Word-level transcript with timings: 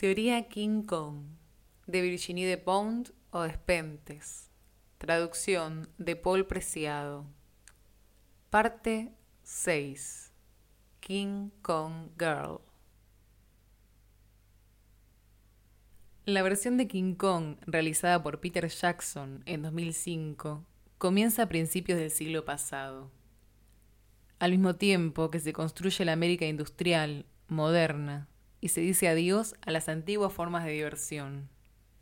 Teoría 0.00 0.48
King 0.48 0.84
Kong 0.84 1.26
de 1.86 2.00
Virginie 2.00 2.46
de 2.46 2.56
Pont 2.56 3.10
o 3.32 3.42
Despentes. 3.42 4.48
Traducción 4.96 5.90
de 5.98 6.16
Paul 6.16 6.46
Preciado. 6.46 7.26
Parte 8.48 9.12
6. 9.42 10.32
King 11.00 11.50
Kong 11.60 12.12
Girl. 12.18 12.62
La 16.24 16.42
versión 16.42 16.78
de 16.78 16.88
King 16.88 17.14
Kong, 17.14 17.56
realizada 17.66 18.22
por 18.22 18.40
Peter 18.40 18.68
Jackson 18.68 19.42
en 19.44 19.60
2005, 19.60 20.64
comienza 20.96 21.42
a 21.42 21.48
principios 21.50 21.98
del 21.98 22.10
siglo 22.10 22.46
pasado. 22.46 23.10
Al 24.38 24.52
mismo 24.52 24.76
tiempo 24.76 25.30
que 25.30 25.40
se 25.40 25.52
construye 25.52 26.06
la 26.06 26.14
América 26.14 26.46
industrial, 26.46 27.26
moderna, 27.48 28.30
y 28.60 28.68
se 28.68 28.80
dice 28.80 29.08
adiós 29.08 29.54
a 29.62 29.70
las 29.70 29.88
antiguas 29.88 30.32
formas 30.32 30.64
de 30.64 30.72
diversión, 30.72 31.48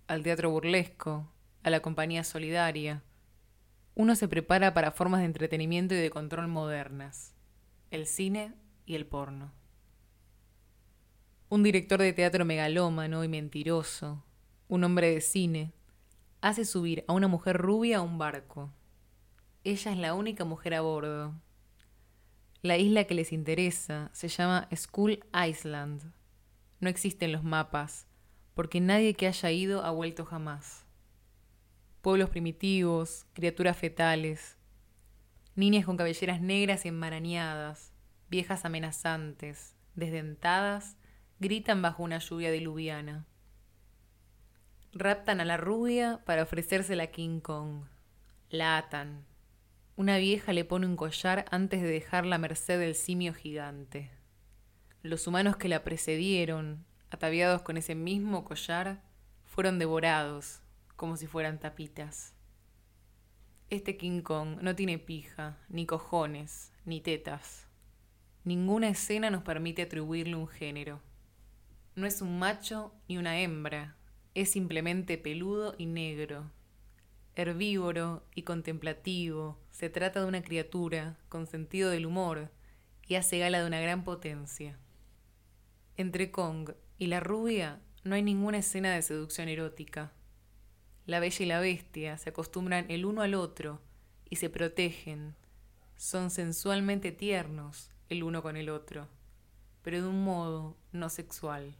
al 0.07 0.23
teatro 0.23 0.51
burlesco, 0.51 1.31
a 1.63 1.71
la 1.71 1.81
compañía 1.81 2.25
solidaria, 2.25 3.03
uno 3.95 4.15
se 4.15 4.29
prepara 4.29 4.75
para 4.75 4.93
formas 4.93 5.21
de 5.21 5.27
entretenimiento 5.27 5.95
y 5.95 5.99
de 5.99 6.11
control 6.11 6.47
modernas, 6.47 7.35
el 7.91 8.07
cine 8.07 8.55
y 8.87 8.95
el 8.95 9.07
porno. 9.07 9.53
Un 11.49 11.65
director 11.65 12.01
de 12.01 12.13
teatro 12.13 12.45
megalómano 12.45 13.25
y 13.25 13.29
mentiroso, 13.29 14.25
un 14.69 14.85
hombre 14.85 15.11
de 15.11 15.21
cine, 15.21 15.73
hace 16.41 16.65
subir 16.65 17.05
a 17.09 17.13
una 17.13 17.27
mujer 17.27 17.57
rubia 17.57 17.99
a 17.99 18.03
un 18.03 18.19
barco. 18.19 18.73
Ella 19.65 19.91
es 19.91 19.99
la 19.99 20.15
única 20.15 20.45
mujer 20.45 20.75
a 20.75 20.81
bordo. 20.81 21.35
La 22.63 22.77
isla 22.77 23.05
que 23.05 23.15
les 23.15 23.33
interesa 23.33 24.11
se 24.13 24.29
llama 24.29 24.69
Skull 24.75 25.25
Island. 25.35 26.13
No 26.81 26.89
existen 26.89 27.33
los 27.33 27.45
mapas, 27.45 28.07
porque 28.55 28.81
nadie 28.81 29.15
que 29.15 29.27
haya 29.27 29.51
ido 29.51 29.85
ha 29.85 29.91
vuelto 29.91 30.25
jamás. 30.25 30.85
Pueblos 32.03 32.31
primitivos, 32.31 33.27
criaturas 33.33 33.77
fetales, 33.77 34.57
niñas 35.57 35.85
con 35.85 35.97
cabelleras 35.97 36.41
negras 36.41 36.85
y 36.85 36.89
enmarañadas, 36.89 37.93
viejas 38.31 38.65
amenazantes, 38.65 39.75
desdentadas 39.95 40.97
gritan 41.41 41.83
bajo 41.83 42.03
una 42.03 42.19
lluvia 42.19 42.51
diluviana. 42.51 43.27
Raptan 44.93 45.41
a 45.41 45.45
la 45.45 45.57
rubia 45.57 46.21
para 46.25 46.43
ofrecérsela 46.43 47.05
a 47.05 47.07
King 47.09 47.41
Kong. 47.41 47.85
La 48.51 48.79
atan. 48.79 49.25
Una 49.97 50.17
vieja 50.19 50.53
le 50.53 50.65
pone 50.65 50.87
un 50.87 50.97
collar 50.97 51.45
antes 51.51 51.83
de 51.83 51.89
dejarla 51.89 52.37
a 52.37 52.39
merced 52.39 52.79
del 52.79 52.95
simio 52.95 53.35
gigante. 53.35 54.11
Los 55.05 55.29
humanos 55.29 55.57
que 55.57 55.69
la 55.69 55.85
precedieron, 55.85 56.85
ataviados 57.11 57.63
con 57.63 57.77
ese 57.77 57.95
mismo 57.95 58.45
collar, 58.45 59.01
fueron 59.45 59.79
devorados 59.79 60.61
como 60.97 61.17
si 61.17 61.29
fueran 61.29 61.61
tapitas. 61.61 62.35
Este 63.71 63.97
King 63.97 64.23
Kong 64.23 64.59
no 64.61 64.75
tiene 64.75 64.99
pija, 64.99 65.57
ni 65.69 65.87
cojones, 65.87 66.73
ni 66.85 67.01
tetas. 67.01 67.69
Ninguna 68.43 68.89
escena 68.89 69.31
nos 69.31 69.45
permite 69.45 69.83
atribuirle 69.83 70.35
un 70.35 70.49
género. 70.49 71.01
No 71.95 72.05
es 72.07 72.21
un 72.21 72.37
macho 72.39 72.93
ni 73.07 73.19
una 73.19 73.39
hembra, 73.39 73.97
es 74.35 74.51
simplemente 74.51 75.17
peludo 75.17 75.77
y 75.79 75.87
negro. 75.87 76.51
Herbívoro 77.37 78.27
y 78.35 78.43
contemplativo, 78.43 79.61
se 79.71 79.91
trata 79.91 80.21
de 80.21 80.27
una 80.27 80.43
criatura 80.43 81.17
con 81.29 81.47
sentido 81.47 81.91
del 81.91 82.07
humor 82.07 82.51
y 83.07 83.15
hace 83.15 83.39
gala 83.39 83.61
de 83.61 83.67
una 83.67 83.81
gran 83.81 84.03
potencia. 84.03 84.77
Entre 85.99 86.31
Kong 86.31 86.71
y 86.97 87.09
la 87.09 87.19
rubia 87.19 87.81
no 88.05 88.15
hay 88.15 88.23
ninguna 88.23 88.59
escena 88.59 88.95
de 88.95 89.03
seducción 89.03 89.49
erótica. 89.49 90.13
La 91.07 91.19
bella 91.19 91.45
y 91.45 91.49
la 91.49 91.59
bestia 91.59 92.17
se 92.19 92.31
acostumbran 92.31 92.89
el 92.89 93.05
uno 93.05 93.21
al 93.21 93.35
otro 93.35 93.81
y 94.31 94.37
se 94.37 94.49
protegen. 94.49 95.35
Son 95.97 96.31
sensualmente 96.31 97.11
tiernos 97.11 97.91
el 98.09 98.23
uno 98.23 98.45
con 98.45 98.57
el 98.57 98.69
otro, 98.69 99.09
pero 99.83 100.01
de 100.01 100.07
un 100.07 100.23
modo 100.23 100.77
no 100.93 101.09
sexual. 101.09 101.75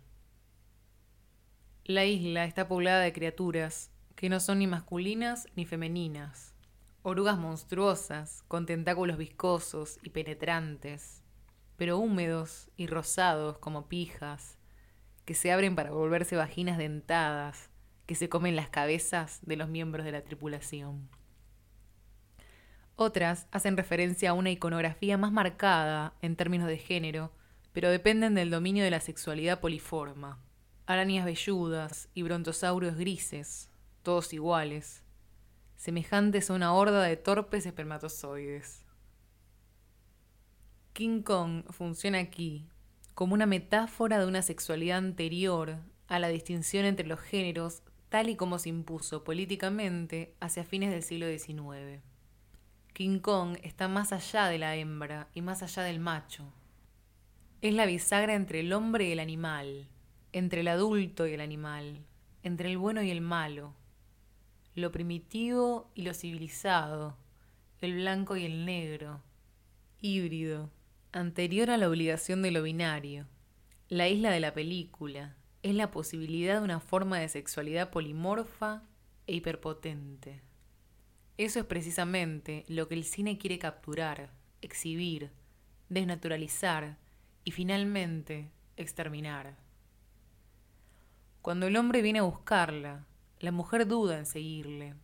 La 1.85 2.05
isla 2.05 2.45
está 2.45 2.67
poblada 2.67 3.03
de 3.03 3.13
criaturas 3.13 3.93
que 4.17 4.29
no 4.29 4.41
son 4.41 4.59
ni 4.59 4.67
masculinas 4.67 5.47
ni 5.55 5.65
femeninas. 5.65 6.55
Orugas 7.03 7.39
monstruosas, 7.39 8.43
con 8.49 8.67
tentáculos 8.67 9.17
viscosos 9.17 10.01
y 10.03 10.11
penetrantes, 10.11 11.23
pero 11.79 11.99
húmedos 11.99 12.69
y 12.77 12.87
rosados 12.87 13.57
como 13.57 13.89
pijas, 13.89 14.59
que 15.25 15.33
se 15.33 15.51
abren 15.51 15.75
para 15.75 15.93
volverse 15.93 16.37
vaginas 16.37 16.77
dentadas, 16.77 17.71
que 18.05 18.15
se 18.15 18.29
comen 18.29 18.57
las 18.57 18.69
cabezas 18.69 19.41
de 19.47 19.57
los 19.57 19.71
miembros 19.71 20.05
de 20.05 20.13
la 20.13 20.21
tripulación. 20.23 21.09
Otras 22.97 23.47
hacen 23.51 23.79
referencia 23.79 24.31
a 24.31 24.35
una 24.35 24.51
iconografía 24.51 25.17
más 25.17 25.33
marcada 25.33 26.13
en 26.21 26.37
términos 26.37 26.69
de 26.69 26.77
género, 26.77 27.33
pero 27.73 27.89
dependen 27.89 28.35
del 28.35 28.51
dominio 28.51 28.85
de 28.85 28.91
la 28.91 29.01
sexualidad 29.01 29.61
poliforma 29.61 30.43
arañas 30.89 31.27
velludas 31.27 32.09
y 32.15 32.23
brontosaurios 32.23 32.97
grises, 32.97 33.71
todos 34.03 34.33
iguales, 34.33 35.03
semejantes 35.77 36.49
a 36.49 36.55
una 36.55 36.73
horda 36.73 37.03
de 37.03 37.19
torpes 37.19 37.67
espermatozoides. 37.67 38.87
King 40.99 41.23
Kong 41.23 41.63
funciona 41.71 42.19
aquí 42.19 42.67
como 43.15 43.35
una 43.35 43.47
metáfora 43.47 44.19
de 44.19 44.27
una 44.27 44.43
sexualidad 44.43 44.99
anterior 44.99 45.79
a 46.09 46.19
la 46.19 46.27
distinción 46.27 46.87
entre 46.87 47.07
los 47.07 47.21
géneros 47.21 47.85
tal 48.09 48.29
y 48.29 48.35
como 48.35 48.59
se 48.59 48.71
impuso 48.71 49.23
políticamente 49.23 50.35
hacia 50.41 50.65
fines 50.65 50.91
del 50.91 51.05
siglo 51.05 51.29
XIX. 51.29 52.03
King 52.95 53.21
Kong 53.21 53.59
está 53.63 53.87
más 53.87 54.13
allá 54.13 54.47
de 54.47 54.59
la 54.59 54.75
hembra 54.75 55.29
y 55.35 55.41
más 55.41 55.63
allá 55.63 55.85
del 55.85 56.01
macho. 56.01 56.53
Es 57.61 57.75
la 57.75 57.87
bisagra 57.87 58.35
entre 58.35 58.59
el 58.59 58.73
hombre 58.73 59.07
y 59.07 59.13
el 59.13 59.21
animal, 59.21 59.87
entre 60.33 60.63
el 60.63 60.67
adulto 60.67 61.29
y 61.29 61.33
el 61.33 61.41
animal, 61.41 62.05
entre 62.43 62.73
el 62.73 62.77
bueno 62.77 63.05
y 63.05 63.13
el 63.13 63.21
malo, 63.21 63.73
lo 64.75 64.91
primitivo 64.91 65.93
y 65.95 66.03
lo 66.03 66.13
civilizado, 66.13 67.17
el 67.81 67.95
blanco 67.95 68.37
y 68.37 68.45
el 68.45 68.65
negro, 68.65 69.23
híbrido, 70.01 70.73
anterior 71.13 71.71
a 71.71 71.77
la 71.77 71.89
obligación 71.89 72.43
de 72.43 72.51
lo 72.51 72.63
binario. 72.63 73.27
La 73.89 74.09
isla 74.09 74.31
de 74.31 74.41
la 74.41 74.53
película 74.53 75.37
es 75.63 75.75
la 75.75 75.91
posibilidad 75.91 76.59
de 76.59 76.65
una 76.65 76.81
forma 76.81 77.19
de 77.19 77.29
sexualidad 77.29 77.91
polimorfa 77.91 78.83
e 79.27 79.35
hiperpotente. 79.35 80.43
Eso 81.39 81.61
es 81.61 81.65
precisamente 81.67 82.65
lo 82.69 82.89
que 82.89 82.95
el 82.95 83.05
cine 83.05 83.39
quiere 83.39 83.59
capturar, 83.59 84.31
exhibir, 84.61 85.31
desnaturalizar 85.89 86.99
y 87.45 87.53
finalmente 87.53 88.51
exterminar. 88.77 89.57
Cuando 91.41 91.67
el 91.67 91.77
hombre 91.77 92.03
viene 92.03 92.19
a 92.19 92.25
buscarla, 92.25 93.07
la 93.41 93.53
mujer 93.53 93.87
duda 93.87 94.19
en 94.19 94.27
seguirle. 94.27 94.95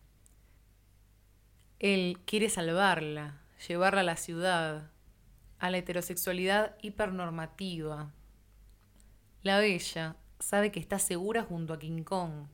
Él 1.79 2.19
quiere 2.25 2.49
salvarla, 2.49 3.41
llevarla 3.67 4.01
a 4.01 4.03
la 4.03 4.17
ciudad, 4.17 4.91
a 5.59 5.69
la 5.69 5.77
heterosexualidad 5.77 6.75
hipernormativa. 6.81 8.11
La 9.43 9.59
bella 9.59 10.15
sabe 10.39 10.71
que 10.71 10.79
está 10.79 10.99
segura 10.99 11.43
junto 11.43 11.73
a 11.73 11.79
King 11.79 12.03
Kong, 12.03 12.47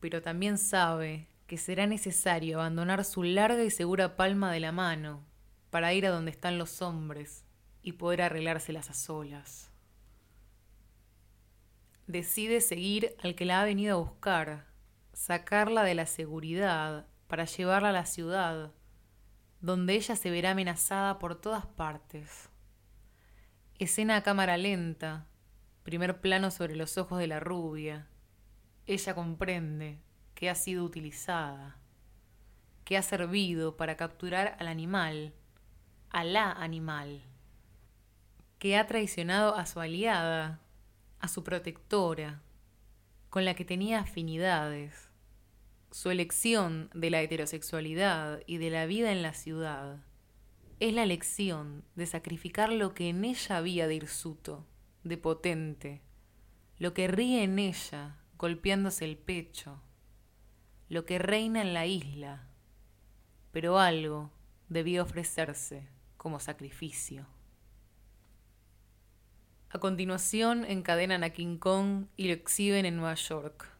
pero 0.00 0.22
también 0.22 0.58
sabe 0.58 1.28
que 1.46 1.58
será 1.58 1.86
necesario 1.86 2.58
abandonar 2.58 3.04
su 3.04 3.22
larga 3.22 3.62
y 3.62 3.70
segura 3.70 4.16
palma 4.16 4.52
de 4.52 4.60
la 4.60 4.72
mano 4.72 5.24
para 5.70 5.92
ir 5.92 6.06
a 6.06 6.10
donde 6.10 6.30
están 6.30 6.58
los 6.58 6.82
hombres 6.82 7.44
y 7.82 7.92
poder 7.92 8.22
arreglárselas 8.22 8.90
a 8.90 8.94
solas 8.94 9.70
decide 12.06 12.60
seguir 12.60 13.16
al 13.22 13.34
que 13.34 13.44
la 13.44 13.60
ha 13.60 13.64
venido 13.64 13.96
a 13.96 14.00
buscar, 14.00 14.66
sacarla 15.12 15.84
de 15.84 15.94
la 15.94 16.06
seguridad 16.06 17.06
para 17.28 17.44
llevarla 17.44 17.90
a 17.90 17.92
la 17.92 18.06
ciudad, 18.06 18.72
donde 19.64 19.94
ella 19.94 20.14
se 20.14 20.30
verá 20.30 20.50
amenazada 20.50 21.18
por 21.18 21.40
todas 21.40 21.64
partes. 21.64 22.50
Escena 23.78 24.16
a 24.16 24.22
cámara 24.22 24.58
lenta, 24.58 25.26
primer 25.84 26.20
plano 26.20 26.50
sobre 26.50 26.76
los 26.76 26.98
ojos 26.98 27.18
de 27.18 27.26
la 27.26 27.40
rubia. 27.40 28.06
Ella 28.86 29.14
comprende 29.14 30.02
que 30.34 30.50
ha 30.50 30.54
sido 30.54 30.84
utilizada, 30.84 31.78
que 32.84 32.98
ha 32.98 33.02
servido 33.02 33.78
para 33.78 33.96
capturar 33.96 34.54
al 34.60 34.68
animal, 34.68 35.32
a 36.10 36.24
la 36.24 36.52
animal, 36.52 37.22
que 38.58 38.76
ha 38.76 38.86
traicionado 38.86 39.56
a 39.56 39.64
su 39.64 39.80
aliada, 39.80 40.60
a 41.20 41.28
su 41.28 41.42
protectora, 41.42 42.42
con 43.30 43.46
la 43.46 43.54
que 43.54 43.64
tenía 43.64 44.00
afinidades. 44.00 45.03
Su 45.94 46.10
elección 46.10 46.90
de 46.92 47.08
la 47.08 47.22
heterosexualidad 47.22 48.40
y 48.48 48.58
de 48.58 48.68
la 48.68 48.84
vida 48.84 49.12
en 49.12 49.22
la 49.22 49.32
ciudad 49.32 50.02
es 50.80 50.92
la 50.92 51.04
elección 51.04 51.84
de 51.94 52.06
sacrificar 52.06 52.72
lo 52.72 52.94
que 52.94 53.10
en 53.10 53.24
ella 53.24 53.58
había 53.58 53.86
de 53.86 53.94
hirsuto, 53.94 54.66
de 55.04 55.18
potente, 55.18 56.02
lo 56.78 56.94
que 56.94 57.06
ríe 57.06 57.44
en 57.44 57.60
ella, 57.60 58.16
golpeándose 58.38 59.04
el 59.04 59.16
pecho, 59.16 59.80
lo 60.88 61.04
que 61.06 61.20
reina 61.20 61.62
en 61.62 61.74
la 61.74 61.86
isla, 61.86 62.48
pero 63.52 63.78
algo 63.78 64.32
debió 64.68 65.04
ofrecerse 65.04 65.86
como 66.16 66.40
sacrificio. 66.40 67.28
A 69.70 69.78
continuación 69.78 70.64
encadenan 70.64 71.22
a 71.22 71.30
King 71.30 71.58
Kong 71.58 72.06
y 72.16 72.26
lo 72.26 72.32
exhiben 72.32 72.84
en 72.84 72.96
Nueva 72.96 73.14
York. 73.14 73.73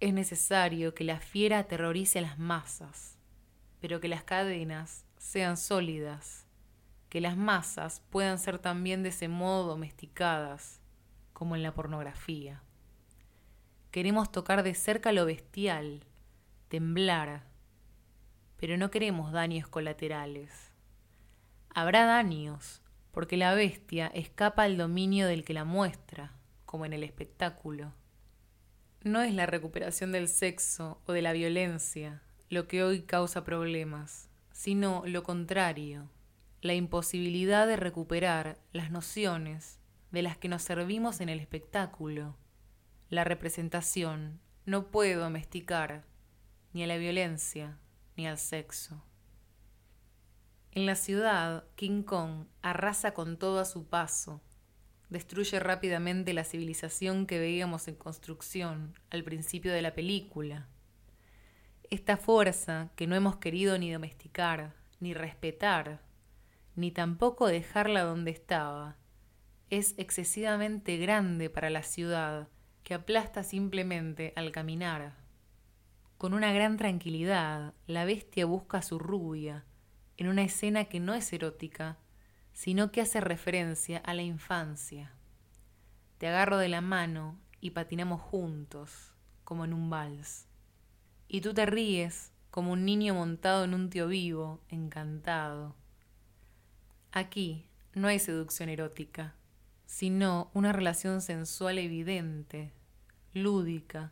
Es 0.00 0.14
necesario 0.14 0.94
que 0.94 1.02
la 1.02 1.18
fiera 1.18 1.58
aterrorice 1.58 2.20
a 2.20 2.22
las 2.22 2.38
masas, 2.38 3.18
pero 3.80 4.00
que 4.00 4.06
las 4.06 4.22
cadenas 4.22 5.04
sean 5.16 5.56
sólidas, 5.56 6.46
que 7.08 7.20
las 7.20 7.36
masas 7.36 8.00
puedan 8.10 8.38
ser 8.38 8.60
también 8.60 9.02
de 9.02 9.08
ese 9.08 9.26
modo 9.26 9.66
domesticadas, 9.66 10.80
como 11.32 11.56
en 11.56 11.64
la 11.64 11.74
pornografía. 11.74 12.62
Queremos 13.90 14.30
tocar 14.30 14.62
de 14.62 14.74
cerca 14.74 15.10
lo 15.10 15.26
bestial, 15.26 16.04
temblar, 16.68 17.42
pero 18.56 18.76
no 18.76 18.92
queremos 18.92 19.32
daños 19.32 19.66
colaterales. 19.66 20.72
Habrá 21.70 22.04
daños, 22.04 22.82
porque 23.10 23.36
la 23.36 23.52
bestia 23.54 24.06
escapa 24.08 24.62
al 24.62 24.76
dominio 24.76 25.26
del 25.26 25.44
que 25.44 25.54
la 25.54 25.64
muestra, 25.64 26.34
como 26.66 26.86
en 26.86 26.92
el 26.92 27.02
espectáculo. 27.02 27.94
No 29.02 29.22
es 29.22 29.32
la 29.32 29.46
recuperación 29.46 30.12
del 30.12 30.28
sexo 30.28 31.00
o 31.06 31.12
de 31.12 31.22
la 31.22 31.32
violencia 31.32 32.22
lo 32.50 32.66
que 32.66 32.82
hoy 32.82 33.02
causa 33.02 33.44
problemas, 33.44 34.28
sino 34.52 35.02
lo 35.06 35.22
contrario, 35.22 36.10
la 36.62 36.74
imposibilidad 36.74 37.66
de 37.66 37.76
recuperar 37.76 38.58
las 38.72 38.90
nociones 38.90 39.78
de 40.10 40.22
las 40.22 40.38
que 40.38 40.48
nos 40.48 40.62
servimos 40.62 41.20
en 41.20 41.28
el 41.28 41.40
espectáculo. 41.40 42.36
La 43.10 43.24
representación 43.24 44.40
no 44.64 44.90
puede 44.90 45.14
domesticar 45.14 46.04
ni 46.72 46.82
a 46.82 46.86
la 46.86 46.96
violencia 46.96 47.78
ni 48.16 48.26
al 48.26 48.38
sexo. 48.38 49.04
En 50.72 50.86
la 50.86 50.94
ciudad, 50.94 51.64
King 51.76 52.02
Kong 52.02 52.46
arrasa 52.62 53.12
con 53.12 53.38
todo 53.38 53.60
a 53.60 53.64
su 53.64 53.86
paso, 53.86 54.42
destruye 55.10 55.58
rápidamente 55.58 56.32
la 56.34 56.44
civilización 56.44 57.26
que 57.26 57.38
veíamos 57.38 57.88
en 57.88 57.94
construcción 57.94 58.94
al 59.10 59.24
principio 59.24 59.72
de 59.72 59.82
la 59.82 59.94
película. 59.94 60.68
Esta 61.90 62.16
fuerza 62.16 62.90
que 62.96 63.06
no 63.06 63.16
hemos 63.16 63.36
querido 63.36 63.78
ni 63.78 63.90
domesticar, 63.90 64.74
ni 65.00 65.14
respetar, 65.14 66.02
ni 66.76 66.90
tampoco 66.90 67.46
dejarla 67.46 68.02
donde 68.02 68.30
estaba, 68.30 68.96
es 69.70 69.94
excesivamente 69.98 70.96
grande 70.96 71.50
para 71.50 71.70
la 71.70 71.82
ciudad 71.82 72.48
que 72.84 72.94
aplasta 72.94 73.42
simplemente 73.42 74.32
al 74.36 74.52
caminar. 74.52 75.14
Con 76.16 76.34
una 76.34 76.52
gran 76.52 76.76
tranquilidad, 76.76 77.74
la 77.86 78.04
bestia 78.04 78.46
busca 78.46 78.78
a 78.78 78.82
su 78.82 78.98
rubia, 78.98 79.64
en 80.16 80.28
una 80.28 80.42
escena 80.42 80.86
que 80.86 81.00
no 81.00 81.14
es 81.14 81.32
erótica, 81.32 81.98
sino 82.58 82.90
que 82.90 83.00
hace 83.00 83.20
referencia 83.20 83.98
a 83.98 84.14
la 84.14 84.22
infancia. 84.22 85.12
Te 86.18 86.26
agarro 86.26 86.58
de 86.58 86.68
la 86.68 86.80
mano 86.80 87.38
y 87.60 87.70
patinamos 87.70 88.20
juntos, 88.20 89.12
como 89.44 89.64
en 89.64 89.72
un 89.72 89.88
vals. 89.90 90.48
Y 91.28 91.40
tú 91.40 91.54
te 91.54 91.66
ríes 91.66 92.32
como 92.50 92.72
un 92.72 92.84
niño 92.84 93.14
montado 93.14 93.62
en 93.62 93.74
un 93.74 93.90
tío 93.90 94.08
vivo, 94.08 94.60
encantado. 94.70 95.76
Aquí 97.12 97.68
no 97.94 98.08
hay 98.08 98.18
seducción 98.18 98.68
erótica, 98.68 99.36
sino 99.86 100.50
una 100.52 100.72
relación 100.72 101.20
sensual 101.20 101.78
evidente, 101.78 102.72
lúdica, 103.34 104.10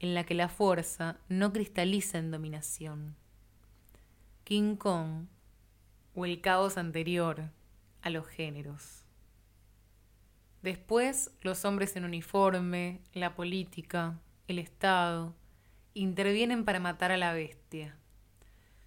en 0.00 0.14
la 0.14 0.24
que 0.24 0.34
la 0.34 0.48
fuerza 0.48 1.20
no 1.28 1.52
cristaliza 1.52 2.18
en 2.18 2.32
dominación. 2.32 3.14
King 4.42 4.74
Kong 4.74 5.26
o 6.16 6.24
el 6.24 6.40
caos 6.40 6.76
anterior 6.76 7.52
a 8.02 8.10
los 8.10 8.26
géneros. 8.26 9.04
Después, 10.62 11.30
los 11.42 11.64
hombres 11.64 11.96
en 11.96 12.04
uniforme, 12.04 13.00
la 13.12 13.34
política, 13.34 14.18
el 14.48 14.58
Estado, 14.58 15.34
intervienen 15.94 16.64
para 16.64 16.80
matar 16.80 17.12
a 17.12 17.16
la 17.16 17.32
bestia. 17.32 17.96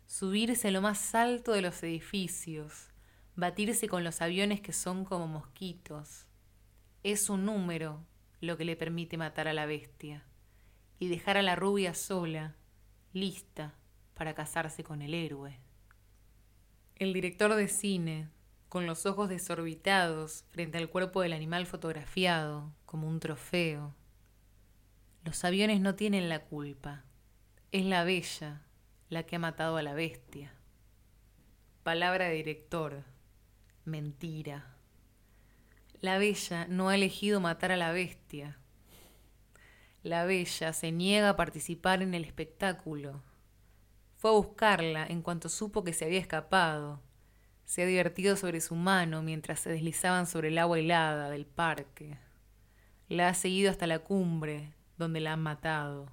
Subirse 0.05 0.67
a 0.67 0.71
lo 0.71 0.81
más 0.81 1.15
alto 1.15 1.53
de 1.53 1.61
los 1.61 1.81
edificios, 1.83 2.89
batirse 3.35 3.87
con 3.87 4.03
los 4.03 4.21
aviones 4.21 4.59
que 4.59 4.73
son 4.73 5.05
como 5.05 5.27
mosquitos. 5.27 6.25
Es 7.03 7.29
un 7.29 7.45
número 7.45 8.05
lo 8.41 8.57
que 8.57 8.65
le 8.65 8.75
permite 8.75 9.17
matar 9.17 9.47
a 9.47 9.53
la 9.53 9.65
bestia 9.65 10.25
y 10.99 11.07
dejar 11.07 11.37
a 11.37 11.41
la 11.41 11.55
rubia 11.55 11.93
sola, 11.93 12.55
lista 13.13 13.75
para 14.13 14.35
casarse 14.35 14.83
con 14.83 15.01
el 15.01 15.13
héroe. 15.13 15.59
El 16.95 17.13
director 17.13 17.55
de 17.55 17.67
cine, 17.67 18.29
con 18.71 18.87
los 18.87 19.05
ojos 19.05 19.27
desorbitados 19.27 20.45
frente 20.51 20.77
al 20.77 20.87
cuerpo 20.87 21.21
del 21.21 21.33
animal 21.33 21.65
fotografiado 21.65 22.71
como 22.85 23.05
un 23.09 23.19
trofeo. 23.19 23.93
Los 25.25 25.43
aviones 25.43 25.81
no 25.81 25.95
tienen 25.95 26.29
la 26.29 26.39
culpa. 26.45 27.03
Es 27.73 27.83
la 27.83 28.05
bella 28.05 28.61
la 29.09 29.23
que 29.23 29.35
ha 29.35 29.39
matado 29.39 29.75
a 29.75 29.81
la 29.81 29.93
bestia. 29.93 30.53
Palabra 31.83 32.29
de 32.29 32.35
director. 32.35 33.03
Mentira. 33.83 34.77
La 35.99 36.17
bella 36.17 36.65
no 36.69 36.87
ha 36.87 36.95
elegido 36.95 37.41
matar 37.41 37.73
a 37.73 37.77
la 37.77 37.91
bestia. 37.91 38.57
La 40.01 40.23
bella 40.23 40.71
se 40.71 40.93
niega 40.93 41.27
a 41.27 41.35
participar 41.35 42.01
en 42.01 42.13
el 42.13 42.23
espectáculo. 42.23 43.21
Fue 44.15 44.31
a 44.31 44.35
buscarla 44.35 45.05
en 45.05 45.21
cuanto 45.21 45.49
supo 45.49 45.83
que 45.83 45.91
se 45.91 46.05
había 46.05 46.19
escapado. 46.21 47.01
Se 47.71 47.83
ha 47.83 47.85
divertido 47.85 48.35
sobre 48.35 48.59
su 48.59 48.75
mano 48.75 49.23
mientras 49.23 49.61
se 49.61 49.69
deslizaban 49.69 50.27
sobre 50.27 50.49
el 50.49 50.57
agua 50.57 50.77
helada 50.77 51.29
del 51.29 51.45
parque. 51.45 52.17
La 53.07 53.29
ha 53.29 53.33
seguido 53.33 53.71
hasta 53.71 53.87
la 53.87 53.99
cumbre, 53.99 54.73
donde 54.97 55.21
la 55.21 55.31
han 55.31 55.41
matado. 55.41 56.11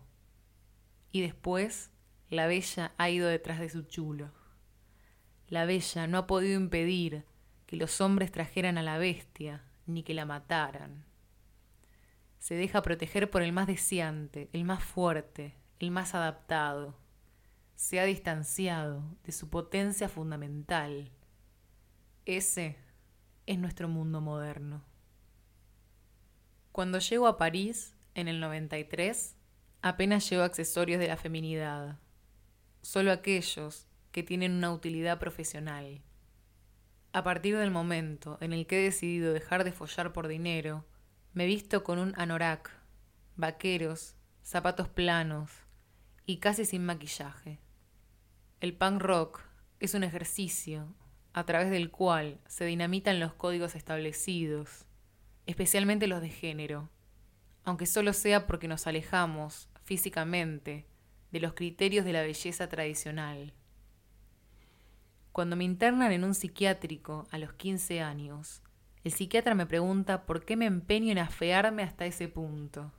Y 1.11 1.21
después, 1.21 1.91
la 2.31 2.47
bella 2.47 2.93
ha 2.97 3.11
ido 3.11 3.27
detrás 3.27 3.59
de 3.59 3.71
su 3.71 3.83
chulo. 3.83 4.31
La 5.49 5.65
bella 5.65 6.07
no 6.07 6.19
ha 6.19 6.27
podido 6.29 6.61
impedir 6.61 7.25
que 7.67 7.75
los 7.75 8.01
hombres 8.01 8.31
trajeran 8.31 8.79
a 8.79 8.85
la 8.85 8.99
bestia, 8.99 9.65
ni 9.85 10.05
que 10.05 10.15
la 10.15 10.27
mataran. 10.27 11.07
Se 12.39 12.55
deja 12.55 12.83
proteger 12.83 13.31
por 13.31 13.43
el 13.43 13.53
más 13.53 13.67
deseante, 13.67 14.49
el 14.53 14.63
más 14.63 14.85
fuerte, 14.85 15.57
el 15.81 15.91
más 15.91 16.15
adaptado 16.15 16.95
se 17.75 18.01
ha 18.01 18.05
distanciado 18.05 19.05
de 19.23 19.31
su 19.31 19.51
potencia 19.51 20.09
fundamental. 20.09 21.13
Ese 22.29 22.77
es 23.47 23.59
nuestro 23.59 23.89
mundo 23.89 24.21
moderno. 24.21 24.85
Cuando 26.73 26.99
llego 26.99 27.27
a 27.27 27.39
París, 27.39 27.95
en 28.15 28.29
el 28.29 28.39
93, 28.39 29.35
apenas 29.81 30.29
llevo 30.29 30.43
accesorios 30.43 31.01
de 31.01 31.09
la 31.09 31.17
feminidad, 31.17 31.99
solo 32.83 33.13
aquellos 33.13 33.87
que 34.13 34.23
tienen 34.23 34.53
una 34.53 34.75
utilidad 34.75 35.19
profesional. 35.19 36.03
A 37.15 37.25
partir 37.25 37.57
del 37.57 37.71
momento 37.71 38.37
en 38.43 38.53
el 38.53 38.67
que 38.67 38.81
he 38.81 38.85
decidido 38.85 39.33
dejar 39.33 39.65
de 39.65 39.73
follar 39.73 40.13
por 40.13 40.29
dinero, 40.29 40.85
me 41.33 41.47
visto 41.47 41.83
con 41.83 41.99
un 41.99 42.13
anorak, 42.19 42.71
vaqueros, 43.37 44.17
zapatos 44.43 44.91
planos 44.91 45.51
y 46.27 46.41
casi 46.41 46.67
sin 46.67 46.85
maquillaje. 46.85 47.59
El 48.61 48.77
punk 48.77 49.01
rock 49.01 49.41
es 49.81 49.95
un 49.95 50.05
ejercicio 50.05 50.95
a 51.39 51.47
través 51.47 51.71
del 51.71 51.91
cual 51.91 52.41
se 52.49 52.65
dinamitan 52.65 53.21
los 53.21 53.33
códigos 53.33 53.77
establecidos, 53.77 54.87
especialmente 55.47 56.09
los 56.09 56.21
de 56.21 56.31
género, 56.31 56.91
aunque 57.63 57.87
solo 57.87 58.13
sea 58.13 58.49
porque 58.49 58.67
nos 58.67 58.89
alejamos 58.89 59.69
físicamente 59.85 60.85
de 61.31 61.41
los 61.41 61.53
criterios 61.53 62.05
de 62.05 62.13
la 62.13 62.23
belleza 62.23 62.69
tradicional. 62.69 63.53
Cuando 65.31 65.55
me 65.55 65.63
internan 65.63 66.11
en 66.11 66.25
un 66.25 66.35
psiquiátrico 66.35 67.29
a 67.31 67.39
los 67.39 67.53
15 67.53 68.01
años, 68.01 68.63
el 69.05 69.13
psiquiatra 69.13 69.55
me 69.55 69.67
pregunta 69.67 70.27
por 70.27 70.45
qué 70.45 70.57
me 70.57 70.67
empeño 70.67 71.13
en 71.13 71.19
afearme 71.19 71.85
hasta 71.85 72.05
ese 72.05 72.27
punto. 72.27 72.91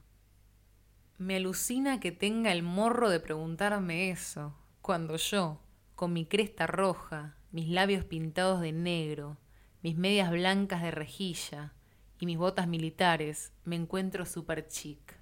Me 1.17 1.35
alucina 1.35 1.99
que 1.99 2.13
tenga 2.13 2.53
el 2.53 2.63
morro 2.63 3.09
de 3.09 3.19
preguntarme 3.19 4.11
eso, 4.11 4.55
cuando 4.81 5.17
yo, 5.17 5.59
con 5.95 6.13
mi 6.13 6.25
cresta 6.25 6.67
roja, 6.67 7.35
mis 7.51 7.67
labios 7.67 8.05
pintados 8.05 8.61
de 8.61 8.71
negro, 8.71 9.37
mis 9.81 9.97
medias 9.97 10.29
blancas 10.31 10.81
de 10.81 10.91
rejilla 10.91 11.73
y 12.19 12.25
mis 12.25 12.37
botas 12.37 12.67
militares, 12.67 13.53
me 13.63 13.75
encuentro 13.75 14.25
super 14.25 14.67
chic. 14.67 15.17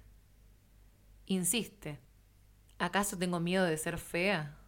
Insiste, 1.26 2.00
¿acaso 2.78 3.16
tengo 3.16 3.40
miedo 3.40 3.64
de 3.64 3.76
ser 3.76 3.98
fea? 3.98 4.58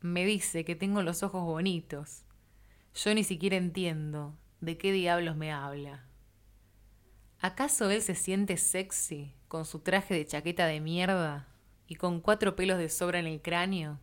Me 0.00 0.24
dice 0.24 0.64
que 0.64 0.76
tengo 0.76 1.02
los 1.02 1.22
ojos 1.22 1.42
bonitos. 1.42 2.24
Yo 2.94 3.14
ni 3.14 3.24
siquiera 3.24 3.56
entiendo 3.56 4.38
de 4.60 4.78
qué 4.78 4.92
diablos 4.92 5.36
me 5.36 5.52
habla. 5.52 6.06
¿Acaso 7.40 7.90
él 7.90 8.02
se 8.02 8.14
siente 8.14 8.56
sexy 8.56 9.34
con 9.48 9.64
su 9.64 9.80
traje 9.80 10.14
de 10.14 10.26
chaqueta 10.26 10.66
de 10.66 10.80
mierda 10.80 11.48
y 11.86 11.96
con 11.96 12.20
cuatro 12.20 12.56
pelos 12.56 12.78
de 12.78 12.88
sobra 12.88 13.18
en 13.18 13.26
el 13.26 13.42
cráneo? 13.42 14.00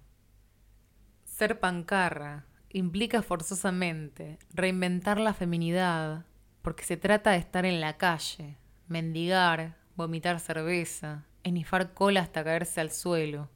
Ser 1.36 1.60
pancarra 1.60 2.46
implica 2.70 3.24
forzosamente 3.24 4.38
reinventar 4.54 5.20
la 5.20 5.34
feminidad 5.34 6.28
porque 6.62 6.84
se 6.84 6.96
trata 6.96 7.32
de 7.32 7.38
estar 7.38 7.66
en 7.66 7.82
la 7.82 7.98
calle, 7.98 8.60
mendigar, 8.88 9.76
vomitar 9.96 10.40
cerveza, 10.40 11.26
enifar 11.42 11.96
cola 11.96 12.22
hasta 12.22 12.44
caerse 12.44 12.82
al 12.82 12.92
suelo, 12.92 13.50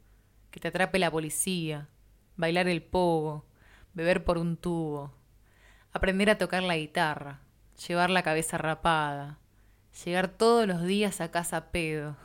que 0.49 0.59
te 0.59 0.69
atrape 0.69 0.97
la 0.97 1.11
policía, 1.11 1.87
bailar 2.35 2.67
el 2.67 2.81
pogo, 2.81 3.45
beber 3.93 4.23
por 4.23 4.39
un 4.39 4.57
tubo, 4.57 5.13
aprender 5.93 6.31
a 6.31 6.39
tocar 6.39 6.63
la 6.63 6.77
guitarra, 6.77 7.41
llevar 7.87 8.09
la 8.09 8.23
cabeza 8.23 8.57
rapada, 8.57 9.37
llegar 10.03 10.29
todos 10.29 10.65
los 10.65 10.81
días 10.81 11.21
a 11.21 11.29
casa 11.29 11.69
pedo, 11.69 12.17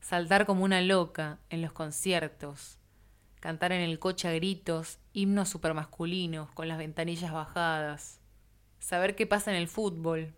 saltar 0.00 0.44
como 0.44 0.64
una 0.64 0.82
loca 0.82 1.38
en 1.48 1.62
los 1.62 1.72
conciertos, 1.72 2.78
cantar 3.42 3.72
en 3.72 3.80
el 3.80 3.98
coche 3.98 4.28
a 4.28 4.32
gritos 4.32 5.00
himnos 5.12 5.48
supermasculinos 5.48 6.48
con 6.52 6.68
las 6.68 6.78
ventanillas 6.78 7.32
bajadas, 7.32 8.20
saber 8.78 9.16
qué 9.16 9.26
pasa 9.26 9.50
en 9.50 9.56
el 9.56 9.66
fútbol, 9.66 10.32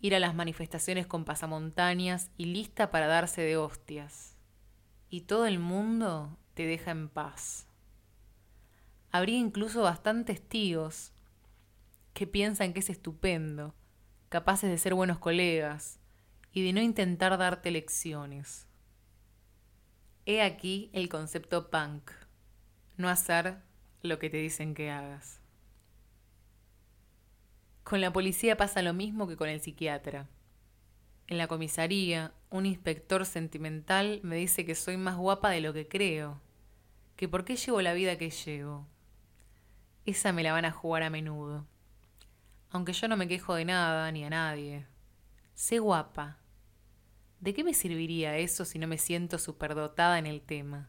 ir 0.00 0.14
a 0.14 0.20
las 0.20 0.34
manifestaciones 0.34 1.06
con 1.06 1.26
pasamontañas 1.26 2.30
y 2.38 2.46
lista 2.46 2.90
para 2.90 3.08
darse 3.08 3.42
de 3.42 3.58
hostias. 3.58 4.38
Y 5.10 5.22
todo 5.22 5.44
el 5.44 5.58
mundo 5.58 6.38
te 6.54 6.64
deja 6.64 6.92
en 6.92 7.10
paz. 7.10 7.66
Habría 9.12 9.36
incluso 9.36 9.82
bastantes 9.82 10.40
tíos 10.40 11.12
que 12.14 12.26
piensan 12.26 12.72
que 12.72 12.80
es 12.80 12.88
estupendo, 12.88 13.74
capaces 14.30 14.70
de 14.70 14.78
ser 14.78 14.94
buenos 14.94 15.18
colegas 15.18 15.98
y 16.54 16.64
de 16.64 16.72
no 16.72 16.80
intentar 16.80 17.36
darte 17.36 17.70
lecciones. 17.70 18.66
He 20.24 20.40
aquí 20.40 20.88
el 20.94 21.10
concepto 21.10 21.70
punk, 21.70 22.10
no 23.00 23.08
hacer 23.08 23.58
lo 24.02 24.18
que 24.18 24.30
te 24.30 24.36
dicen 24.36 24.74
que 24.74 24.90
hagas. 24.90 25.40
Con 27.82 28.00
la 28.00 28.12
policía 28.12 28.56
pasa 28.56 28.82
lo 28.82 28.94
mismo 28.94 29.26
que 29.26 29.36
con 29.36 29.48
el 29.48 29.60
psiquiatra. 29.60 30.28
En 31.26 31.38
la 31.38 31.48
comisaría, 31.48 32.32
un 32.50 32.66
inspector 32.66 33.24
sentimental 33.26 34.20
me 34.22 34.36
dice 34.36 34.64
que 34.64 34.74
soy 34.74 34.96
más 34.96 35.16
guapa 35.16 35.50
de 35.50 35.60
lo 35.60 35.72
que 35.72 35.88
creo, 35.88 36.40
que 37.16 37.28
por 37.28 37.44
qué 37.44 37.56
llevo 37.56 37.82
la 37.82 37.94
vida 37.94 38.16
que 38.16 38.30
llevo. 38.30 38.86
Esa 40.06 40.32
me 40.32 40.42
la 40.42 40.52
van 40.52 40.64
a 40.64 40.72
jugar 40.72 41.02
a 41.02 41.10
menudo. 41.10 41.66
Aunque 42.70 42.92
yo 42.92 43.08
no 43.08 43.16
me 43.16 43.28
quejo 43.28 43.54
de 43.54 43.64
nada 43.64 44.10
ni 44.12 44.24
a 44.24 44.30
nadie. 44.30 44.86
Sé 45.54 45.78
guapa. 45.78 46.38
¿De 47.40 47.54
qué 47.54 47.64
me 47.64 47.74
serviría 47.74 48.36
eso 48.38 48.64
si 48.64 48.78
no 48.78 48.86
me 48.86 48.98
siento 48.98 49.38
superdotada 49.38 50.18
en 50.18 50.26
el 50.26 50.42
tema? 50.42 50.88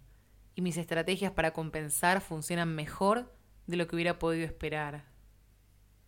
Mis 0.62 0.78
estrategias 0.78 1.32
para 1.32 1.54
compensar 1.54 2.22
funcionan 2.22 2.76
mejor 2.76 3.34
de 3.66 3.78
lo 3.78 3.88
que 3.88 3.96
hubiera 3.96 4.20
podido 4.20 4.46
esperar. 4.46 5.06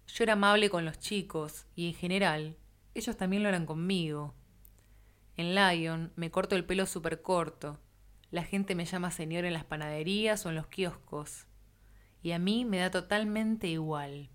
Yo 0.06 0.24
era 0.24 0.34
amable 0.34 0.70
con 0.70 0.86
los 0.86 1.00
chicos 1.00 1.66
y 1.76 1.88
en 1.88 1.96
general 1.96 2.56
ellos 2.94 3.18
también 3.18 3.42
lo 3.42 3.50
eran 3.50 3.66
conmigo. 3.66 4.36
En 5.38 5.56
Lyon 5.56 6.14
me 6.16 6.30
corto 6.30 6.56
el 6.56 6.66
pelo 6.66 6.86
súper 6.86 7.24
corto. 7.24 7.80
La 8.30 8.44
gente 8.44 8.76
me 8.76 8.86
llama 8.86 9.10
señor 9.10 9.44
en 9.46 9.54
las 9.54 9.64
panaderías 9.64 10.46
o 10.46 10.50
en 10.50 10.56
los 10.56 10.68
kioscos. 10.68 11.48
Y 12.22 12.34
a 12.34 12.38
mí 12.38 12.64
me 12.64 12.78
da 12.78 12.92
totalmente 12.92 13.66
igual. 13.66 14.30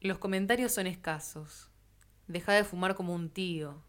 Los 0.00 0.18
comentarios 0.18 0.70
son 0.70 0.86
escasos. 0.86 1.70
Deja 2.28 2.52
de 2.52 2.62
fumar 2.62 2.94
como 2.94 3.16
un 3.16 3.30
tío. 3.30 3.82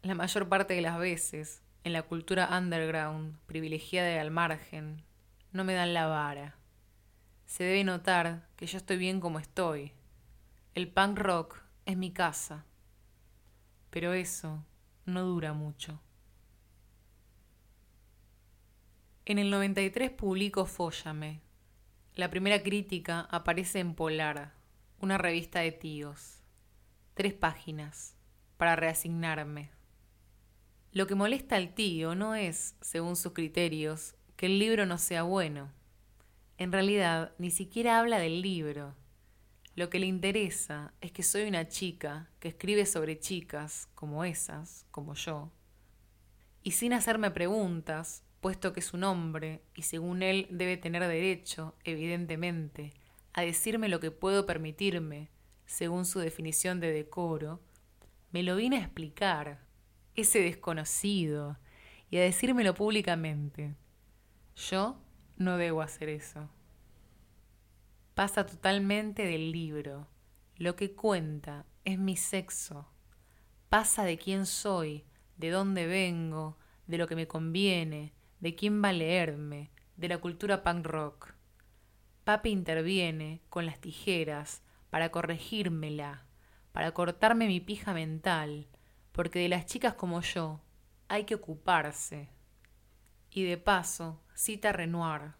La 0.00 0.14
mayor 0.14 0.48
parte 0.48 0.72
de 0.72 0.80
las 0.80 0.98
veces, 0.98 1.62
en 1.88 1.94
la 1.94 2.02
cultura 2.02 2.50
underground, 2.56 3.38
privilegiada 3.46 4.12
y 4.14 4.18
al 4.18 4.30
margen, 4.30 5.02
no 5.52 5.64
me 5.64 5.72
dan 5.72 5.94
la 5.94 6.06
vara. 6.06 6.54
Se 7.46 7.64
debe 7.64 7.82
notar 7.82 8.46
que 8.56 8.66
yo 8.66 8.76
estoy 8.76 8.98
bien 8.98 9.20
como 9.20 9.38
estoy, 9.38 9.92
el 10.74 10.88
punk 10.88 11.18
rock 11.18 11.62
es 11.86 11.96
mi 11.96 12.12
casa, 12.12 12.66
pero 13.88 14.12
eso 14.12 14.64
no 15.06 15.22
dura 15.22 15.54
mucho. 15.54 15.98
En 19.24 19.38
el 19.38 19.50
93 19.50 20.10
publico 20.10 20.66
Fóllame. 20.66 21.40
La 22.14 22.28
primera 22.28 22.62
crítica 22.62 23.20
aparece 23.30 23.80
en 23.80 23.94
Polar, 23.94 24.52
una 25.00 25.16
revista 25.16 25.60
de 25.60 25.72
tíos. 25.72 26.42
Tres 27.14 27.32
páginas, 27.32 28.14
para 28.58 28.76
reasignarme. 28.76 29.77
Lo 30.92 31.06
que 31.06 31.14
molesta 31.14 31.56
al 31.56 31.74
tío 31.74 32.14
no 32.14 32.34
es, 32.34 32.74
según 32.80 33.16
sus 33.16 33.32
criterios, 33.32 34.14
que 34.36 34.46
el 34.46 34.58
libro 34.58 34.86
no 34.86 34.98
sea 34.98 35.22
bueno. 35.22 35.70
En 36.56 36.72
realidad, 36.72 37.32
ni 37.38 37.50
siquiera 37.50 37.98
habla 37.98 38.18
del 38.18 38.40
libro, 38.40 38.94
lo 39.74 39.90
que 39.90 40.00
le 40.00 40.06
interesa 40.06 40.92
es 41.00 41.12
que 41.12 41.22
soy 41.22 41.44
una 41.44 41.68
chica 41.68 42.30
que 42.40 42.48
escribe 42.48 42.84
sobre 42.84 43.20
chicas 43.20 43.88
como 43.94 44.24
esas, 44.24 44.86
como 44.90 45.14
yo, 45.14 45.52
y 46.64 46.72
sin 46.72 46.92
hacerme 46.92 47.30
preguntas, 47.30 48.24
puesto 48.40 48.72
que 48.72 48.80
es 48.80 48.92
un 48.92 49.04
hombre 49.04 49.62
y 49.76 49.82
según 49.82 50.22
él 50.22 50.48
debe 50.50 50.76
tener 50.76 51.06
derecho, 51.06 51.76
evidentemente, 51.84 52.92
a 53.34 53.42
decirme 53.42 53.88
lo 53.88 54.00
que 54.00 54.10
puedo 54.10 54.46
permitirme, 54.46 55.28
según 55.64 56.06
su 56.06 56.18
definición 56.18 56.80
de 56.80 56.90
decoro, 56.90 57.60
me 58.32 58.42
lo 58.42 58.56
vine 58.56 58.78
a 58.78 58.80
explicar, 58.82 59.67
ese 60.20 60.40
desconocido, 60.40 61.58
y 62.10 62.16
a 62.18 62.22
decírmelo 62.22 62.74
públicamente. 62.74 63.74
Yo 64.56 65.00
no 65.36 65.56
debo 65.56 65.82
hacer 65.82 66.08
eso 66.08 66.48
pasa 68.18 68.44
totalmente 68.44 69.26
del 69.26 69.52
libro. 69.52 70.08
Lo 70.56 70.74
que 70.74 70.90
cuenta 70.90 71.66
es 71.84 72.00
mi 72.00 72.16
sexo. 72.16 72.88
Pasa 73.68 74.02
de 74.02 74.18
quién 74.18 74.44
soy, 74.44 75.04
de 75.36 75.50
dónde 75.50 75.86
vengo, 75.86 76.58
de 76.88 76.98
lo 76.98 77.06
que 77.06 77.14
me 77.14 77.28
conviene, 77.28 78.12
de 78.40 78.56
quién 78.56 78.82
va 78.82 78.88
a 78.88 78.92
leerme, 78.92 79.70
de 79.96 80.08
la 80.08 80.18
cultura 80.18 80.64
punk 80.64 80.84
rock. 80.84 81.34
Papi 82.24 82.50
interviene 82.50 83.40
con 83.50 83.66
las 83.66 83.80
tijeras 83.80 84.64
para 84.90 85.12
corregírmela, 85.12 86.26
para 86.72 86.90
cortarme 86.94 87.46
mi 87.46 87.60
pija 87.60 87.94
mental, 87.94 88.66
porque 89.18 89.40
de 89.40 89.48
las 89.48 89.66
chicas 89.66 89.94
como 89.94 90.20
yo 90.20 90.60
hay 91.08 91.24
que 91.24 91.34
ocuparse. 91.34 92.28
Y 93.32 93.42
de 93.42 93.56
paso, 93.58 94.22
cita 94.32 94.70
Renoir. 94.70 95.32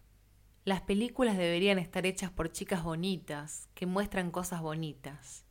Las 0.65 0.81
películas 0.81 1.37
deberían 1.37 1.79
estar 1.79 2.05
hechas 2.05 2.29
por 2.29 2.51
chicas 2.51 2.83
bonitas, 2.83 3.69
que 3.75 3.85
muestran 3.85 4.31
cosas 4.31 4.59
bonitas. 4.59 5.45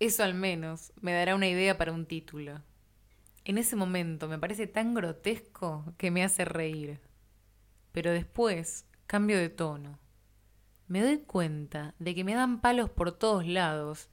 Eso 0.00 0.24
al 0.24 0.34
menos 0.34 0.92
me 1.00 1.12
dará 1.12 1.36
una 1.36 1.46
idea 1.46 1.78
para 1.78 1.92
un 1.92 2.06
título. 2.06 2.60
En 3.44 3.56
ese 3.56 3.76
momento 3.76 4.26
me 4.26 4.40
parece 4.40 4.66
tan 4.66 4.92
grotesco 4.92 5.94
que 5.96 6.10
me 6.10 6.24
hace 6.24 6.44
reír. 6.44 7.00
Pero 7.92 8.10
después 8.10 8.84
cambio 9.06 9.38
de 9.38 9.48
tono. 9.48 10.00
Me 10.88 11.02
doy 11.02 11.18
cuenta 11.18 11.94
de 12.00 12.16
que 12.16 12.24
me 12.24 12.34
dan 12.34 12.60
palos 12.60 12.90
por 12.90 13.12
todos 13.12 13.46
lados 13.46 14.08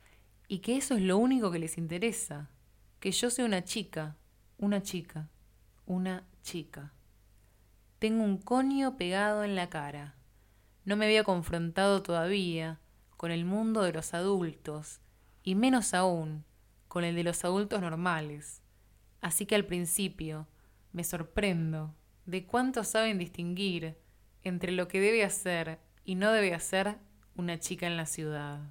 y 0.48 0.60
que 0.60 0.77
eso 0.77 0.94
es 0.94 1.01
lo 1.01 1.17
único 1.17 1.50
que 1.50 1.58
les 1.58 1.79
interesa. 1.79 2.51
Que 3.06 3.12
yo 3.12 3.30
sea 3.30 3.46
una 3.46 3.64
chica, 3.64 4.18
una 4.58 4.82
chica, 4.82 5.30
una 5.86 6.26
chica. 6.42 6.92
Tengo 8.00 8.24
un 8.24 8.40
coño 8.40 8.98
pegado 8.98 9.44
en 9.44 9.56
la 9.56 9.70
cara. 9.70 10.16
No 10.86 10.96
me 10.96 11.06
había 11.06 11.24
confrontado 11.24 12.02
todavía 12.02 12.80
con 13.16 13.30
el 13.30 13.46
mundo 13.46 13.84
de 13.84 13.94
los 13.94 14.16
adultos, 14.16 15.02
y 15.44 15.54
menos 15.54 15.94
aún 15.94 16.46
con 16.88 17.04
el 17.04 17.14
de 17.14 17.24
los 17.24 17.46
adultos 17.46 17.80
normales. 17.80 18.64
Así 19.22 19.46
que 19.46 19.54
al 19.54 19.66
principio 19.66 20.48
me 20.92 21.04
sorprendo 21.04 21.94
de 22.26 22.48
cuánto 22.48 22.84
saben 22.84 23.20
distinguir 23.20 24.00
entre 24.42 24.72
lo 24.72 24.88
que 24.88 25.00
debe 25.00 25.24
hacer 25.24 25.78
y 26.06 26.16
no 26.16 26.32
debe 26.32 26.56
hacer 26.56 26.98
una 27.36 27.60
chica 27.60 27.86
en 27.86 27.98
la 27.98 28.08
ciudad. 28.08 28.62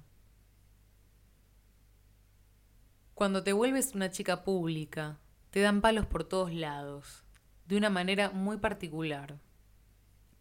Cuando 3.15 3.43
te 3.43 3.53
vuelves 3.53 3.95
una 3.95 4.11
chica 4.11 4.43
pública, 4.43 5.19
te 5.49 5.61
dan 5.61 5.79
palos 5.79 6.05
por 6.05 6.25
todos 6.25 6.53
lados 6.53 7.23
de 7.65 7.77
una 7.77 7.89
manera 7.89 8.29
muy 8.31 8.57
particular. 8.57 9.39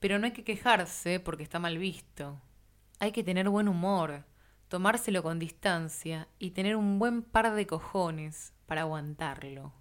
Pero 0.00 0.18
no 0.18 0.26
hay 0.26 0.32
que 0.32 0.42
quejarse 0.42 1.20
porque 1.20 1.44
está 1.44 1.60
mal 1.60 1.78
visto. 1.78 2.40
Hay 2.98 3.12
que 3.12 3.22
tener 3.22 3.48
buen 3.48 3.68
humor, 3.68 4.24
tomárselo 4.66 5.22
con 5.22 5.38
distancia 5.38 6.26
y 6.40 6.50
tener 6.50 6.74
un 6.74 6.98
buen 6.98 7.22
par 7.22 7.54
de 7.54 7.64
cojones 7.64 8.52
para 8.66 8.80
aguantarlo. 8.80 9.72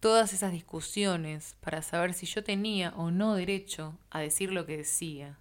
Todas 0.00 0.32
esas 0.32 0.50
discusiones 0.50 1.56
para 1.60 1.80
saber 1.80 2.12
si 2.12 2.26
yo 2.26 2.42
tenía 2.42 2.92
o 2.96 3.12
no 3.12 3.36
derecho 3.36 3.96
a 4.10 4.18
decir 4.18 4.50
lo 4.50 4.66
que 4.66 4.78
decía. 4.78 5.38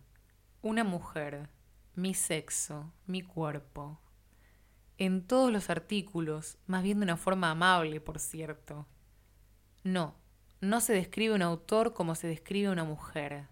Una 0.62 0.83
mujer, 0.83 1.50
mi 1.95 2.13
sexo, 2.13 2.93
mi 3.07 3.24
cuerpo. 3.24 4.02
En 5.05 5.22
todos 5.22 5.51
los 5.51 5.69
artículos, 5.69 6.57
más 6.65 6.81
bien 6.81 7.01
de 7.01 7.03
una 7.03 7.17
forma 7.17 7.51
amable, 7.51 8.00
por 8.00 8.19
cierto. 8.19 8.88
No, 9.83 10.15
no 10.62 10.79
se 10.79 10.93
describe 10.93 11.36
un 11.36 11.41
autor 11.41 11.93
como 11.93 12.15
se 12.15 12.27
describe 12.27 12.69
una 12.69 12.86
mujer. 12.86 13.50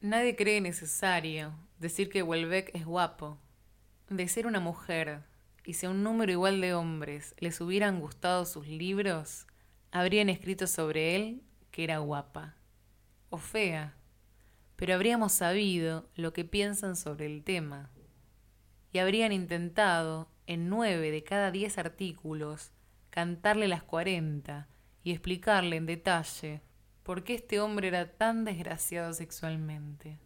Nadie 0.00 0.34
cree 0.34 0.62
necesario 0.62 1.52
decir 1.78 2.08
que 2.08 2.22
Welbeck 2.22 2.70
es 2.74 2.86
guapo. 2.86 3.36
De 4.08 4.26
ser 4.28 4.46
una 4.46 4.60
mujer, 4.60 5.24
y 5.66 5.74
si 5.74 5.84
a 5.84 5.90
un 5.90 6.02
número 6.02 6.32
igual 6.32 6.62
de 6.62 6.72
hombres 6.72 7.34
les 7.36 7.60
hubieran 7.60 8.00
gustado 8.00 8.46
sus 8.46 8.66
libros, 8.66 9.46
habrían 9.90 10.30
escrito 10.30 10.66
sobre 10.66 11.16
él 11.16 11.42
que 11.70 11.84
era 11.84 11.98
guapa 11.98 12.54
o 13.28 13.36
fea, 13.36 13.94
pero 14.76 14.94
habríamos 14.94 15.32
sabido 15.32 16.08
lo 16.14 16.32
que 16.32 16.46
piensan 16.46 16.96
sobre 16.96 17.26
el 17.26 17.44
tema 17.44 17.90
y 18.90 19.00
habrían 19.00 19.32
intentado, 19.32 20.31
en 20.46 20.68
nueve 20.68 21.10
de 21.10 21.22
cada 21.22 21.50
diez 21.50 21.78
artículos, 21.78 22.72
cantarle 23.10 23.68
las 23.68 23.82
cuarenta 23.82 24.68
y 25.02 25.12
explicarle 25.12 25.76
en 25.76 25.86
detalle 25.86 26.62
por 27.02 27.24
qué 27.24 27.34
este 27.34 27.60
hombre 27.60 27.88
era 27.88 28.12
tan 28.12 28.44
desgraciado 28.44 29.12
sexualmente. 29.12 30.18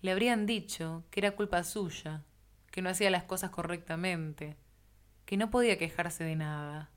Le 0.00 0.12
habrían 0.12 0.46
dicho 0.46 1.04
que 1.10 1.20
era 1.20 1.36
culpa 1.36 1.64
suya, 1.64 2.24
que 2.70 2.82
no 2.82 2.90
hacía 2.90 3.10
las 3.10 3.24
cosas 3.24 3.50
correctamente, 3.50 4.56
que 5.24 5.36
no 5.36 5.50
podía 5.50 5.78
quejarse 5.78 6.24
de 6.24 6.36
nada. 6.36 6.90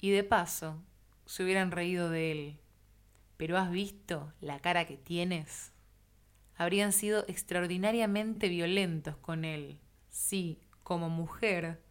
Y 0.00 0.10
de 0.10 0.24
paso, 0.24 0.82
se 1.26 1.44
hubieran 1.44 1.70
reído 1.70 2.08
de 2.10 2.32
él. 2.32 2.60
Pero 3.36 3.58
has 3.58 3.70
visto 3.70 4.32
la 4.40 4.58
cara 4.60 4.86
que 4.86 4.96
tienes. 4.96 5.72
Habrían 6.56 6.92
sido 6.92 7.24
extraordinariamente 7.28 8.48
violentos 8.48 9.16
con 9.18 9.44
él. 9.44 9.78
Si, 10.08 10.60
como 10.88 11.10
mujer, 11.10 11.82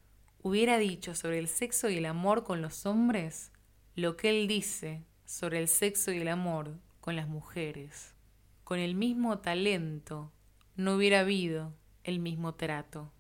hubiera 0.42 0.80
dicho 0.80 1.14
sobre 1.14 1.38
el 1.38 1.48
sexo 1.48 1.88
y 1.88 2.00
el 2.00 2.08
amor 2.08 2.44
con 2.44 2.64
los 2.64 2.88
hombres 2.88 3.52
lo 3.94 4.18
que 4.18 4.32
él 4.32 4.48
dice 4.48 5.06
sobre 5.24 5.60
el 5.60 5.68
sexo 5.68 6.12
y 6.12 6.18
el 6.18 6.28
amor 6.28 6.80
con 7.00 7.16
las 7.16 7.28
mujeres. 7.28 8.16
Con 8.64 8.80
el 8.80 8.96
mismo 8.96 9.38
talento 9.38 10.34
no 10.76 10.96
hubiera 10.96 11.20
habido 11.20 11.76
el 12.04 12.18
mismo 12.18 12.56
trato. 12.56 13.14